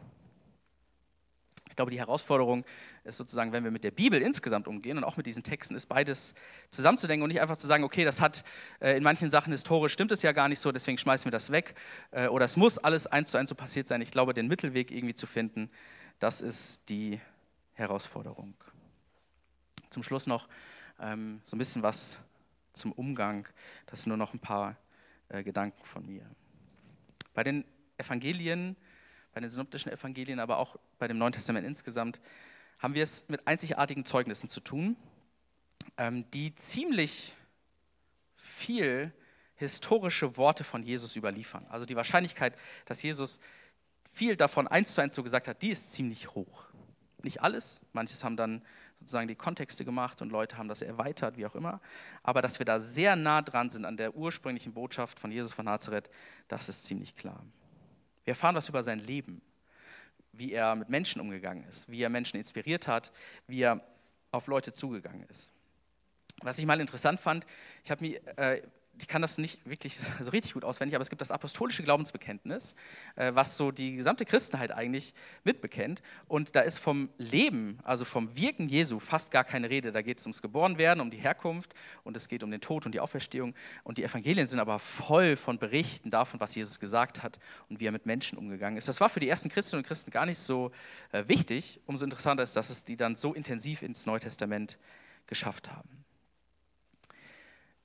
Ich 1.69 1.75
glaube, 1.75 1.91
die 1.91 1.99
Herausforderung 1.99 2.63
ist 3.03 3.17
sozusagen, 3.17 3.51
wenn 3.51 3.63
wir 3.63 3.71
mit 3.71 3.83
der 3.83 3.91
Bibel 3.91 4.21
insgesamt 4.21 4.67
umgehen 4.67 4.97
und 4.97 5.03
auch 5.03 5.17
mit 5.17 5.25
diesen 5.25 5.43
Texten, 5.43 5.75
ist 5.75 5.87
beides 5.87 6.35
zusammenzudenken 6.69 7.23
und 7.23 7.29
nicht 7.29 7.41
einfach 7.41 7.57
zu 7.57 7.67
sagen, 7.67 7.83
okay, 7.83 8.05
das 8.05 8.21
hat 8.21 8.43
äh, 8.79 8.95
in 8.95 9.03
manchen 9.03 9.29
Sachen 9.29 9.51
historisch 9.51 9.93
stimmt 9.93 10.11
es 10.11 10.21
ja 10.21 10.31
gar 10.31 10.47
nicht 10.47 10.59
so, 10.59 10.71
deswegen 10.71 10.97
schmeißen 10.97 11.25
wir 11.25 11.31
das 11.31 11.51
weg 11.51 11.75
äh, 12.11 12.27
oder 12.27 12.45
es 12.45 12.55
muss 12.55 12.77
alles 12.77 13.07
eins 13.07 13.31
zu 13.31 13.37
eins 13.37 13.49
so 13.49 13.55
passiert 13.55 13.87
sein. 13.87 14.01
Ich 14.01 14.11
glaube, 14.11 14.33
den 14.33 14.47
Mittelweg 14.47 14.91
irgendwie 14.91 15.15
zu 15.15 15.27
finden, 15.27 15.69
das 16.19 16.39
ist 16.41 16.87
die 16.89 17.19
Herausforderung. 17.73 18.53
Zum 19.89 20.03
Schluss 20.03 20.27
noch 20.27 20.47
ähm, 20.99 21.41
so 21.45 21.55
ein 21.55 21.59
bisschen 21.59 21.83
was 21.83 22.19
zum 22.73 22.91
Umgang. 22.91 23.47
Das 23.87 24.01
sind 24.01 24.09
nur 24.09 24.17
noch 24.17 24.33
ein 24.33 24.39
paar 24.39 24.77
äh, 25.29 25.43
Gedanken 25.43 25.83
von 25.83 26.05
mir. 26.05 26.25
Bei 27.33 27.43
den 27.43 27.65
Evangelien 27.97 28.75
bei 29.35 29.41
den 29.41 29.49
synoptischen 29.49 29.91
Evangelien, 29.91 30.39
aber 30.39 30.57
auch 30.57 30.77
bei 30.97 31.09
dem 31.09 31.17
Neuen 31.17 31.33
Testament 31.33 31.67
insgesamt, 31.67 32.21
haben 32.79 32.93
wir 32.93 33.03
es 33.03 33.27
mit 33.27 33.45
einzigartigen 33.45 34.05
Zeugnissen 34.05 34.47
zu 34.47 34.61
tun, 34.61 34.95
ähm, 35.97 36.25
die 36.31 36.55
ziemlich 36.55 37.35
viel 38.37 39.13
historische 39.55 40.37
Worte 40.37 40.63
von 40.63 40.83
Jesus 40.83 41.17
überliefern. 41.17 41.65
Also 41.69 41.85
die 41.85 41.97
Wahrscheinlichkeit, 41.97 42.55
dass 42.85 43.03
Jesus 43.03 43.41
viel 44.09 44.37
davon 44.37 44.69
eins 44.69 44.93
zu 44.93 45.01
eins 45.01 45.15
so 45.15 45.21
gesagt 45.21 45.49
hat, 45.49 45.61
die 45.61 45.69
ist 45.69 45.91
ziemlich 45.91 46.29
hoch. 46.33 46.67
Nicht 47.21 47.41
alles, 47.41 47.81
manches 47.91 48.23
haben 48.23 48.37
dann 48.37 48.61
sozusagen 49.01 49.27
die 49.27 49.35
Kontexte 49.35 49.83
gemacht 49.83 50.21
und 50.21 50.31
Leute 50.31 50.57
haben 50.57 50.69
das 50.69 50.81
erweitert, 50.81 51.35
wie 51.35 51.45
auch 51.45 51.55
immer. 51.55 51.81
Aber 52.23 52.41
dass 52.41 52.59
wir 52.59 52.65
da 52.65 52.79
sehr 52.79 53.17
nah 53.17 53.41
dran 53.41 53.69
sind 53.69 53.83
an 53.83 53.97
der 53.97 54.15
ursprünglichen 54.15 54.73
Botschaft 54.73 55.19
von 55.19 55.29
Jesus 55.29 55.51
von 55.51 55.65
Nazareth, 55.65 56.09
das 56.47 56.69
ist 56.69 56.85
ziemlich 56.85 57.17
klar. 57.17 57.43
Wir 58.25 58.31
erfahren 58.31 58.55
was 58.55 58.69
über 58.69 58.83
sein 58.83 58.99
Leben, 58.99 59.41
wie 60.33 60.51
er 60.51 60.75
mit 60.75 60.89
Menschen 60.89 61.21
umgegangen 61.21 61.63
ist, 61.65 61.89
wie 61.89 62.01
er 62.01 62.09
Menschen 62.09 62.37
inspiriert 62.37 62.87
hat, 62.87 63.13
wie 63.47 63.61
er 63.61 63.81
auf 64.31 64.47
Leute 64.47 64.73
zugegangen 64.73 65.25
ist. 65.29 65.53
Was 66.41 66.57
ich 66.57 66.65
mal 66.65 66.81
interessant 66.81 67.19
fand, 67.19 67.45
ich 67.83 67.91
habe 67.91 68.03
mir 68.03 68.37
äh, 68.37 68.61
ich 68.99 69.07
kann 69.07 69.21
das 69.21 69.37
nicht 69.37 69.59
wirklich 69.65 69.97
so 70.19 70.31
richtig 70.31 70.53
gut 70.53 70.63
auswendig, 70.63 70.95
aber 70.95 71.01
es 71.01 71.09
gibt 71.09 71.21
das 71.21 71.31
apostolische 71.31 71.83
Glaubensbekenntnis, 71.83 72.75
äh, 73.15 73.31
was 73.33 73.57
so 73.57 73.71
die 73.71 73.95
gesamte 73.95 74.25
Christenheit 74.25 74.71
eigentlich 74.71 75.13
mitbekennt. 75.43 76.01
Und 76.27 76.55
da 76.55 76.61
ist 76.61 76.79
vom 76.79 77.09
Leben, 77.17 77.79
also 77.83 78.05
vom 78.05 78.35
Wirken 78.35 78.69
Jesu 78.69 78.99
fast 78.99 79.31
gar 79.31 79.43
keine 79.43 79.69
Rede. 79.69 79.91
Da 79.91 80.01
geht 80.01 80.19
es 80.19 80.25
ums 80.25 80.41
Geborenwerden, 80.41 81.01
um 81.01 81.11
die 81.11 81.17
Herkunft 81.17 81.73
und 82.03 82.15
es 82.17 82.27
geht 82.27 82.43
um 82.43 82.51
den 82.51 82.61
Tod 82.61 82.85
und 82.85 82.93
die 82.93 82.99
Auferstehung. 82.99 83.53
Und 83.83 83.97
die 83.97 84.03
Evangelien 84.03 84.47
sind 84.47 84.59
aber 84.59 84.79
voll 84.79 85.35
von 85.35 85.59
Berichten 85.59 86.09
davon, 86.09 86.39
was 86.39 86.55
Jesus 86.55 86.79
gesagt 86.79 87.23
hat 87.23 87.39
und 87.69 87.79
wie 87.79 87.87
er 87.87 87.91
mit 87.91 88.05
Menschen 88.05 88.37
umgegangen 88.37 88.77
ist. 88.77 88.87
Das 88.87 89.01
war 89.01 89.09
für 89.09 89.19
die 89.19 89.29
ersten 89.29 89.49
Christinnen 89.49 89.83
und 89.83 89.87
Christen 89.87 90.11
gar 90.11 90.25
nicht 90.25 90.39
so 90.39 90.71
äh, 91.11 91.27
wichtig. 91.27 91.81
Umso 91.85 92.05
interessanter 92.05 92.43
ist, 92.43 92.55
dass 92.55 92.69
es 92.69 92.83
die 92.83 92.97
dann 92.97 93.15
so 93.15 93.33
intensiv 93.33 93.81
ins 93.81 94.05
Neue 94.05 94.19
Testament 94.19 94.77
geschafft 95.27 95.71
haben. 95.71 96.04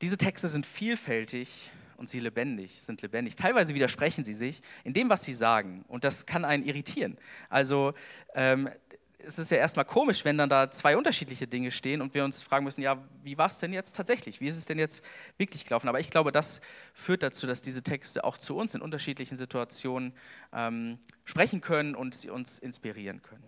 Diese 0.03 0.17
Texte 0.17 0.49
sind 0.49 0.67
vielfältig 0.67 1.71
und 1.97 2.09
sie 2.09 2.21
lebendig, 2.21 2.81
sind 2.81 3.03
lebendig. 3.03 3.37
Teilweise 3.37 3.75
widersprechen 3.75 4.25
sie 4.25 4.33
sich 4.33 4.63
in 4.85 4.95
dem, 4.95 5.11
was 5.11 5.25
sie 5.25 5.35
sagen. 5.35 5.85
Und 5.89 6.05
das 6.05 6.25
kann 6.25 6.47
einen 6.47 6.65
irritieren. 6.65 7.19
Also 7.51 7.93
ähm, 8.35 8.71
es 9.19 9.39
ist 9.39 9.51
ja 9.51 9.59
erstmal 9.59 9.85
komisch, 9.85 10.25
wenn 10.25 10.39
dann 10.39 10.49
da 10.49 10.71
zwei 10.71 10.97
unterschiedliche 10.97 11.47
Dinge 11.47 11.71
stehen 11.71 12.01
und 12.01 12.15
wir 12.15 12.25
uns 12.25 12.43
fragen 12.43 12.65
müssen, 12.65 12.81
ja, 12.81 12.97
wie 13.23 13.37
war 13.37 13.49
es 13.49 13.59
denn 13.59 13.75
jetzt 13.75 13.95
tatsächlich? 13.95 14.41
Wie 14.41 14.49
ist 14.49 14.57
es 14.57 14.65
denn 14.65 14.79
jetzt 14.79 15.05
wirklich 15.37 15.65
gelaufen? 15.65 15.89
Aber 15.89 16.01
ich 16.01 16.11
glaube, 16.11 16.33
das 16.33 16.63
führt 16.95 17.23
dazu, 17.23 17.47
dass 17.47 17.61
diese 17.61 17.83
Texte 17.83 18.25
auch 18.25 18.39
zu 18.39 18.57
uns 18.57 18.75
in 18.75 18.81
unterschiedlichen 18.81 19.37
Situationen 19.37 20.15
ähm, 20.55 20.99
sprechen 21.25 21.61
können 21.61 21.95
und 21.95 22.15
sie 22.15 22.31
uns 22.31 22.59
inspirieren 22.59 23.23
können. 23.23 23.45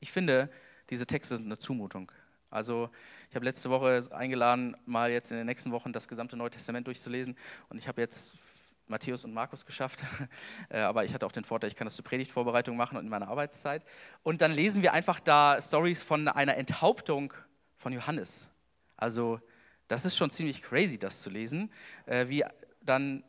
Ich 0.00 0.10
finde, 0.10 0.50
diese 0.88 1.06
Texte 1.06 1.36
sind 1.36 1.44
eine 1.46 1.58
Zumutung 1.58 2.10
also 2.50 2.90
ich 3.28 3.36
habe 3.36 3.44
letzte 3.44 3.70
Woche 3.70 4.02
eingeladen, 4.10 4.76
mal 4.86 5.10
jetzt 5.10 5.30
in 5.30 5.38
den 5.38 5.46
nächsten 5.46 5.70
Wochen 5.72 5.92
das 5.92 6.08
gesamte 6.08 6.36
Neue 6.36 6.50
Testament 6.50 6.86
durchzulesen 6.86 7.36
und 7.68 7.78
ich 7.78 7.88
habe 7.88 8.00
jetzt 8.00 8.36
Matthäus 8.90 9.24
und 9.24 9.32
Markus 9.32 9.64
geschafft, 9.64 10.04
äh, 10.68 10.80
aber 10.80 11.04
ich 11.04 11.14
hatte 11.14 11.24
auch 11.24 11.32
den 11.32 11.44
Vorteil, 11.44 11.68
ich 11.68 11.76
kann 11.76 11.86
das 11.86 11.96
zur 11.96 12.04
Predigtvorbereitung 12.04 12.76
machen 12.76 12.98
und 12.98 13.04
in 13.04 13.10
meiner 13.10 13.28
Arbeitszeit. 13.28 13.84
Und 14.22 14.42
dann 14.42 14.52
lesen 14.52 14.82
wir 14.82 14.92
einfach 14.92 15.20
da 15.20 15.62
Stories 15.62 16.02
von 16.02 16.28
einer 16.28 16.56
Enthauptung 16.56 17.32
von 17.76 17.92
Johannes. 17.92 18.50
Also 18.96 19.40
das 19.88 20.04
ist 20.04 20.16
schon 20.16 20.30
ziemlich 20.30 20.62
crazy, 20.62 20.98
das 20.98 21.22
zu 21.22 21.30
lesen, 21.30 21.72
äh, 22.06 22.28
wie 22.28 22.44
dann 22.82 23.24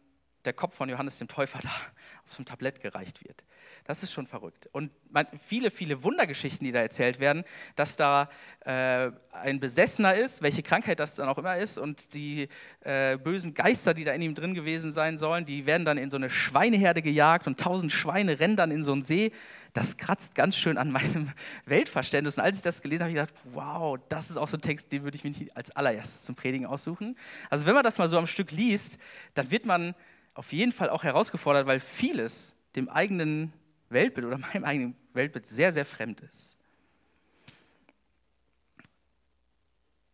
der 0.45 0.53
Kopf 0.53 0.75
von 0.75 0.89
Johannes 0.89 1.17
dem 1.17 1.27
Täufer 1.27 1.59
da 1.61 1.69
auf 2.25 2.33
so 2.33 2.41
ein 2.41 2.45
Tablett 2.45 2.81
gereicht 2.81 3.23
wird. 3.23 3.43
Das 3.85 4.03
ist 4.03 4.11
schon 4.11 4.27
verrückt. 4.27 4.69
Und 4.71 4.91
viele, 5.37 5.71
viele 5.71 6.03
Wundergeschichten, 6.03 6.65
die 6.65 6.71
da 6.71 6.79
erzählt 6.79 7.19
werden, 7.19 7.43
dass 7.75 7.95
da 7.95 8.29
äh, 8.65 9.11
ein 9.31 9.59
Besessener 9.59 10.13
ist, 10.13 10.41
welche 10.41 10.61
Krankheit 10.61 10.99
das 10.99 11.15
dann 11.15 11.27
auch 11.27 11.37
immer 11.37 11.57
ist, 11.57 11.77
und 11.77 12.13
die 12.13 12.47
äh, 12.81 13.17
bösen 13.17 13.53
Geister, 13.53 13.93
die 13.93 14.03
da 14.03 14.13
in 14.13 14.21
ihm 14.21 14.35
drin 14.35 14.53
gewesen 14.53 14.91
sein 14.91 15.17
sollen, 15.17 15.45
die 15.45 15.65
werden 15.65 15.85
dann 15.85 15.97
in 15.97 16.11
so 16.11 16.17
eine 16.17 16.29
Schweineherde 16.29 17.01
gejagt 17.01 17.47
und 17.47 17.59
tausend 17.59 17.91
Schweine 17.91 18.39
rennen 18.39 18.55
dann 18.55 18.71
in 18.71 18.83
so 18.83 18.93
einen 18.93 19.03
See. 19.03 19.31
Das 19.73 19.97
kratzt 19.97 20.35
ganz 20.35 20.55
schön 20.57 20.77
an 20.77 20.91
meinem 20.91 21.31
Weltverständnis. 21.65 22.37
Und 22.37 22.43
als 22.43 22.57
ich 22.57 22.61
das 22.61 22.81
gelesen 22.81 23.03
habe, 23.03 23.11
habe 23.11 23.27
ich 23.27 23.33
gedacht, 23.33 23.45
wow, 23.53 23.97
das 24.09 24.29
ist 24.29 24.37
auch 24.37 24.47
so 24.47 24.57
ein 24.57 24.61
Text, 24.61 24.91
den 24.91 25.03
würde 25.03 25.17
ich 25.17 25.23
mir 25.23 25.33
als 25.55 25.71
allererstes 25.71 26.23
zum 26.23 26.35
Predigen 26.35 26.65
aussuchen. 26.65 27.17
Also 27.49 27.65
wenn 27.65 27.73
man 27.73 27.83
das 27.83 27.97
mal 27.97 28.09
so 28.09 28.17
am 28.17 28.27
Stück 28.27 28.51
liest, 28.51 28.97
dann 29.33 29.49
wird 29.49 29.65
man 29.65 29.95
auf 30.33 30.53
jeden 30.53 30.71
Fall 30.71 30.89
auch 30.89 31.03
herausgefordert, 31.03 31.67
weil 31.67 31.79
vieles 31.79 32.55
dem 32.75 32.89
eigenen 32.89 33.53
Weltbild 33.89 34.27
oder 34.27 34.37
meinem 34.37 34.63
eigenen 34.63 34.95
Weltbild 35.13 35.47
sehr, 35.47 35.71
sehr 35.73 35.85
fremd 35.85 36.21
ist. 36.21 36.57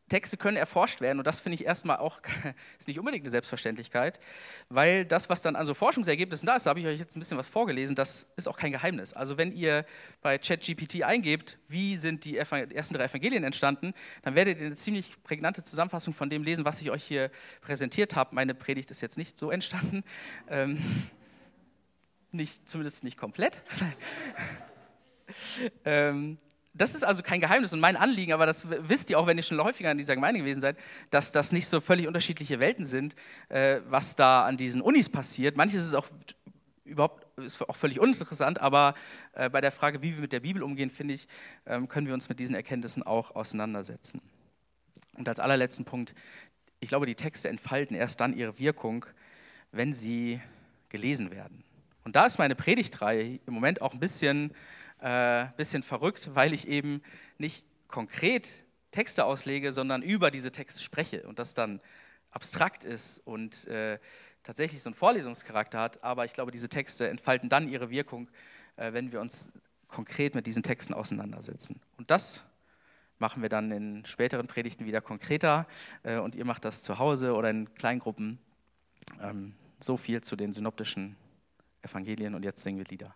Texte 0.09 0.37
können 0.37 0.57
erforscht 0.57 1.01
werden 1.01 1.19
und 1.19 1.27
das 1.27 1.39
finde 1.39 1.55
ich 1.55 1.65
erstmal 1.65 1.97
auch 1.97 2.19
ist 2.77 2.87
nicht 2.87 2.99
unbedingt 2.99 3.23
eine 3.23 3.31
Selbstverständlichkeit, 3.31 4.19
weil 4.69 5.05
das, 5.05 5.29
was 5.29 5.41
dann 5.41 5.55
an 5.55 5.65
so 5.65 5.73
Forschungsergebnissen 5.73 6.45
da 6.45 6.55
ist, 6.55 6.65
da 6.65 6.69
habe 6.69 6.79
ich 6.79 6.85
euch 6.85 6.99
jetzt 6.99 7.15
ein 7.15 7.19
bisschen 7.19 7.37
was 7.37 7.49
vorgelesen, 7.49 7.95
das 7.95 8.29
ist 8.35 8.47
auch 8.47 8.57
kein 8.57 8.71
Geheimnis. 8.71 9.13
Also 9.13 9.37
wenn 9.37 9.51
ihr 9.51 9.85
bei 10.21 10.37
ChatGPT 10.37 11.03
eingebt, 11.03 11.57
wie 11.67 11.97
sind 11.97 12.25
die 12.25 12.37
ersten 12.37 12.93
drei 12.93 13.05
Evangelien 13.05 13.43
entstanden, 13.43 13.93
dann 14.21 14.35
werdet 14.35 14.59
ihr 14.59 14.67
eine 14.67 14.75
ziemlich 14.75 15.21
prägnante 15.23 15.63
Zusammenfassung 15.63 16.13
von 16.13 16.29
dem 16.29 16.43
lesen, 16.43 16.65
was 16.65 16.81
ich 16.81 16.91
euch 16.91 17.03
hier 17.03 17.31
präsentiert 17.61 18.15
habe. 18.15 18.35
Meine 18.35 18.53
Predigt 18.53 18.91
ist 18.91 19.01
jetzt 19.01 19.17
nicht 19.17 19.37
so 19.37 19.51
entstanden. 19.51 20.03
Ähm, 20.49 20.81
nicht, 22.31 22.69
zumindest 22.69 23.03
nicht 23.03 23.17
komplett. 23.17 23.61
ähm, 25.85 26.37
das 26.77 26.95
ist 26.95 27.03
also 27.03 27.23
kein 27.23 27.41
Geheimnis 27.41 27.73
und 27.73 27.79
mein 27.79 27.95
Anliegen, 27.95 28.33
aber 28.33 28.45
das 28.45 28.67
wisst 28.69 29.09
ihr 29.09 29.19
auch, 29.19 29.27
wenn 29.27 29.37
ihr 29.37 29.43
schon 29.43 29.61
häufiger 29.61 29.91
in 29.91 29.97
dieser 29.97 30.15
Gemeinde 30.15 30.39
gewesen 30.39 30.61
seid, 30.61 30.77
dass 31.09 31.31
das 31.31 31.51
nicht 31.51 31.67
so 31.67 31.81
völlig 31.81 32.07
unterschiedliche 32.07 32.59
Welten 32.59 32.85
sind, 32.85 33.15
äh, 33.49 33.81
was 33.89 34.15
da 34.15 34.45
an 34.45 34.57
diesen 34.57 34.81
Unis 34.81 35.09
passiert. 35.09 35.57
Manches 35.57 35.83
ist 35.83 35.93
auch 35.93 36.07
überhaupt 36.85 37.27
ist 37.37 37.61
auch 37.69 37.75
völlig 37.75 37.99
uninteressant, 37.99 38.59
aber 38.59 38.95
äh, 39.33 39.49
bei 39.49 39.61
der 39.61 39.71
Frage, 39.71 40.01
wie 40.01 40.15
wir 40.15 40.21
mit 40.21 40.33
der 40.33 40.39
Bibel 40.39 40.63
umgehen, 40.63 40.89
finde 40.89 41.13
ich, 41.13 41.27
ähm, 41.65 41.87
können 41.87 42.07
wir 42.07 42.13
uns 42.13 42.29
mit 42.29 42.39
diesen 42.39 42.55
Erkenntnissen 42.55 43.03
auch 43.03 43.35
auseinandersetzen. 43.35 44.21
Und 45.13 45.27
als 45.27 45.39
allerletzten 45.39 45.85
Punkt, 45.85 46.15
ich 46.79 46.89
glaube, 46.89 47.05
die 47.05 47.15
Texte 47.15 47.49
entfalten 47.49 47.95
erst 47.95 48.21
dann 48.21 48.35
ihre 48.35 48.57
Wirkung, 48.59 49.05
wenn 49.71 49.93
sie 49.93 50.39
gelesen 50.89 51.31
werden. 51.31 51.63
Und 52.03 52.15
da 52.15 52.25
ist 52.25 52.39
meine 52.39 52.55
Predigtreihe 52.55 53.39
im 53.45 53.53
Moment 53.53 53.81
auch 53.81 53.93
ein 53.93 53.99
bisschen, 53.99 54.53
äh, 54.99 55.45
bisschen 55.57 55.83
verrückt, 55.83 56.31
weil 56.33 56.53
ich 56.53 56.67
eben 56.67 57.01
nicht 57.37 57.65
konkret 57.87 58.63
Texte 58.91 59.25
auslege, 59.25 59.71
sondern 59.73 60.01
über 60.01 60.31
diese 60.31 60.51
Texte 60.51 60.81
spreche 60.81 61.27
und 61.27 61.39
das 61.39 61.53
dann 61.53 61.81
abstrakt 62.31 62.83
ist 62.83 63.19
und 63.25 63.67
äh, 63.67 63.99
tatsächlich 64.43 64.81
so 64.81 64.89
einen 64.89 64.95
Vorlesungscharakter 64.95 65.79
hat. 65.79 66.03
Aber 66.03 66.25
ich 66.25 66.33
glaube, 66.33 66.51
diese 66.51 66.69
Texte 66.69 67.07
entfalten 67.09 67.49
dann 67.49 67.67
ihre 67.67 67.89
Wirkung, 67.89 68.29
äh, 68.75 68.93
wenn 68.93 69.11
wir 69.11 69.21
uns 69.21 69.51
konkret 69.87 70.35
mit 70.35 70.47
diesen 70.47 70.63
Texten 70.63 70.93
auseinandersetzen. 70.93 71.79
Und 71.97 72.11
das 72.11 72.43
machen 73.19 73.41
wir 73.41 73.49
dann 73.49 73.71
in 73.71 74.05
späteren 74.05 74.47
Predigten 74.47 74.85
wieder 74.85 75.01
konkreter 75.01 75.67
äh, 76.03 76.17
und 76.17 76.35
ihr 76.35 76.45
macht 76.45 76.65
das 76.65 76.83
zu 76.83 76.99
Hause 76.99 77.33
oder 77.33 77.49
in 77.49 77.73
Kleingruppen. 77.75 78.39
Ähm, 79.21 79.53
so 79.79 79.95
viel 79.97 80.21
zu 80.21 80.35
den 80.35 80.53
synoptischen 80.53 81.15
Evangelien 81.81 82.35
und 82.35 82.43
jetzt 82.43 82.63
singen 82.63 82.79
wir 82.79 82.85
Lieder. 82.85 83.15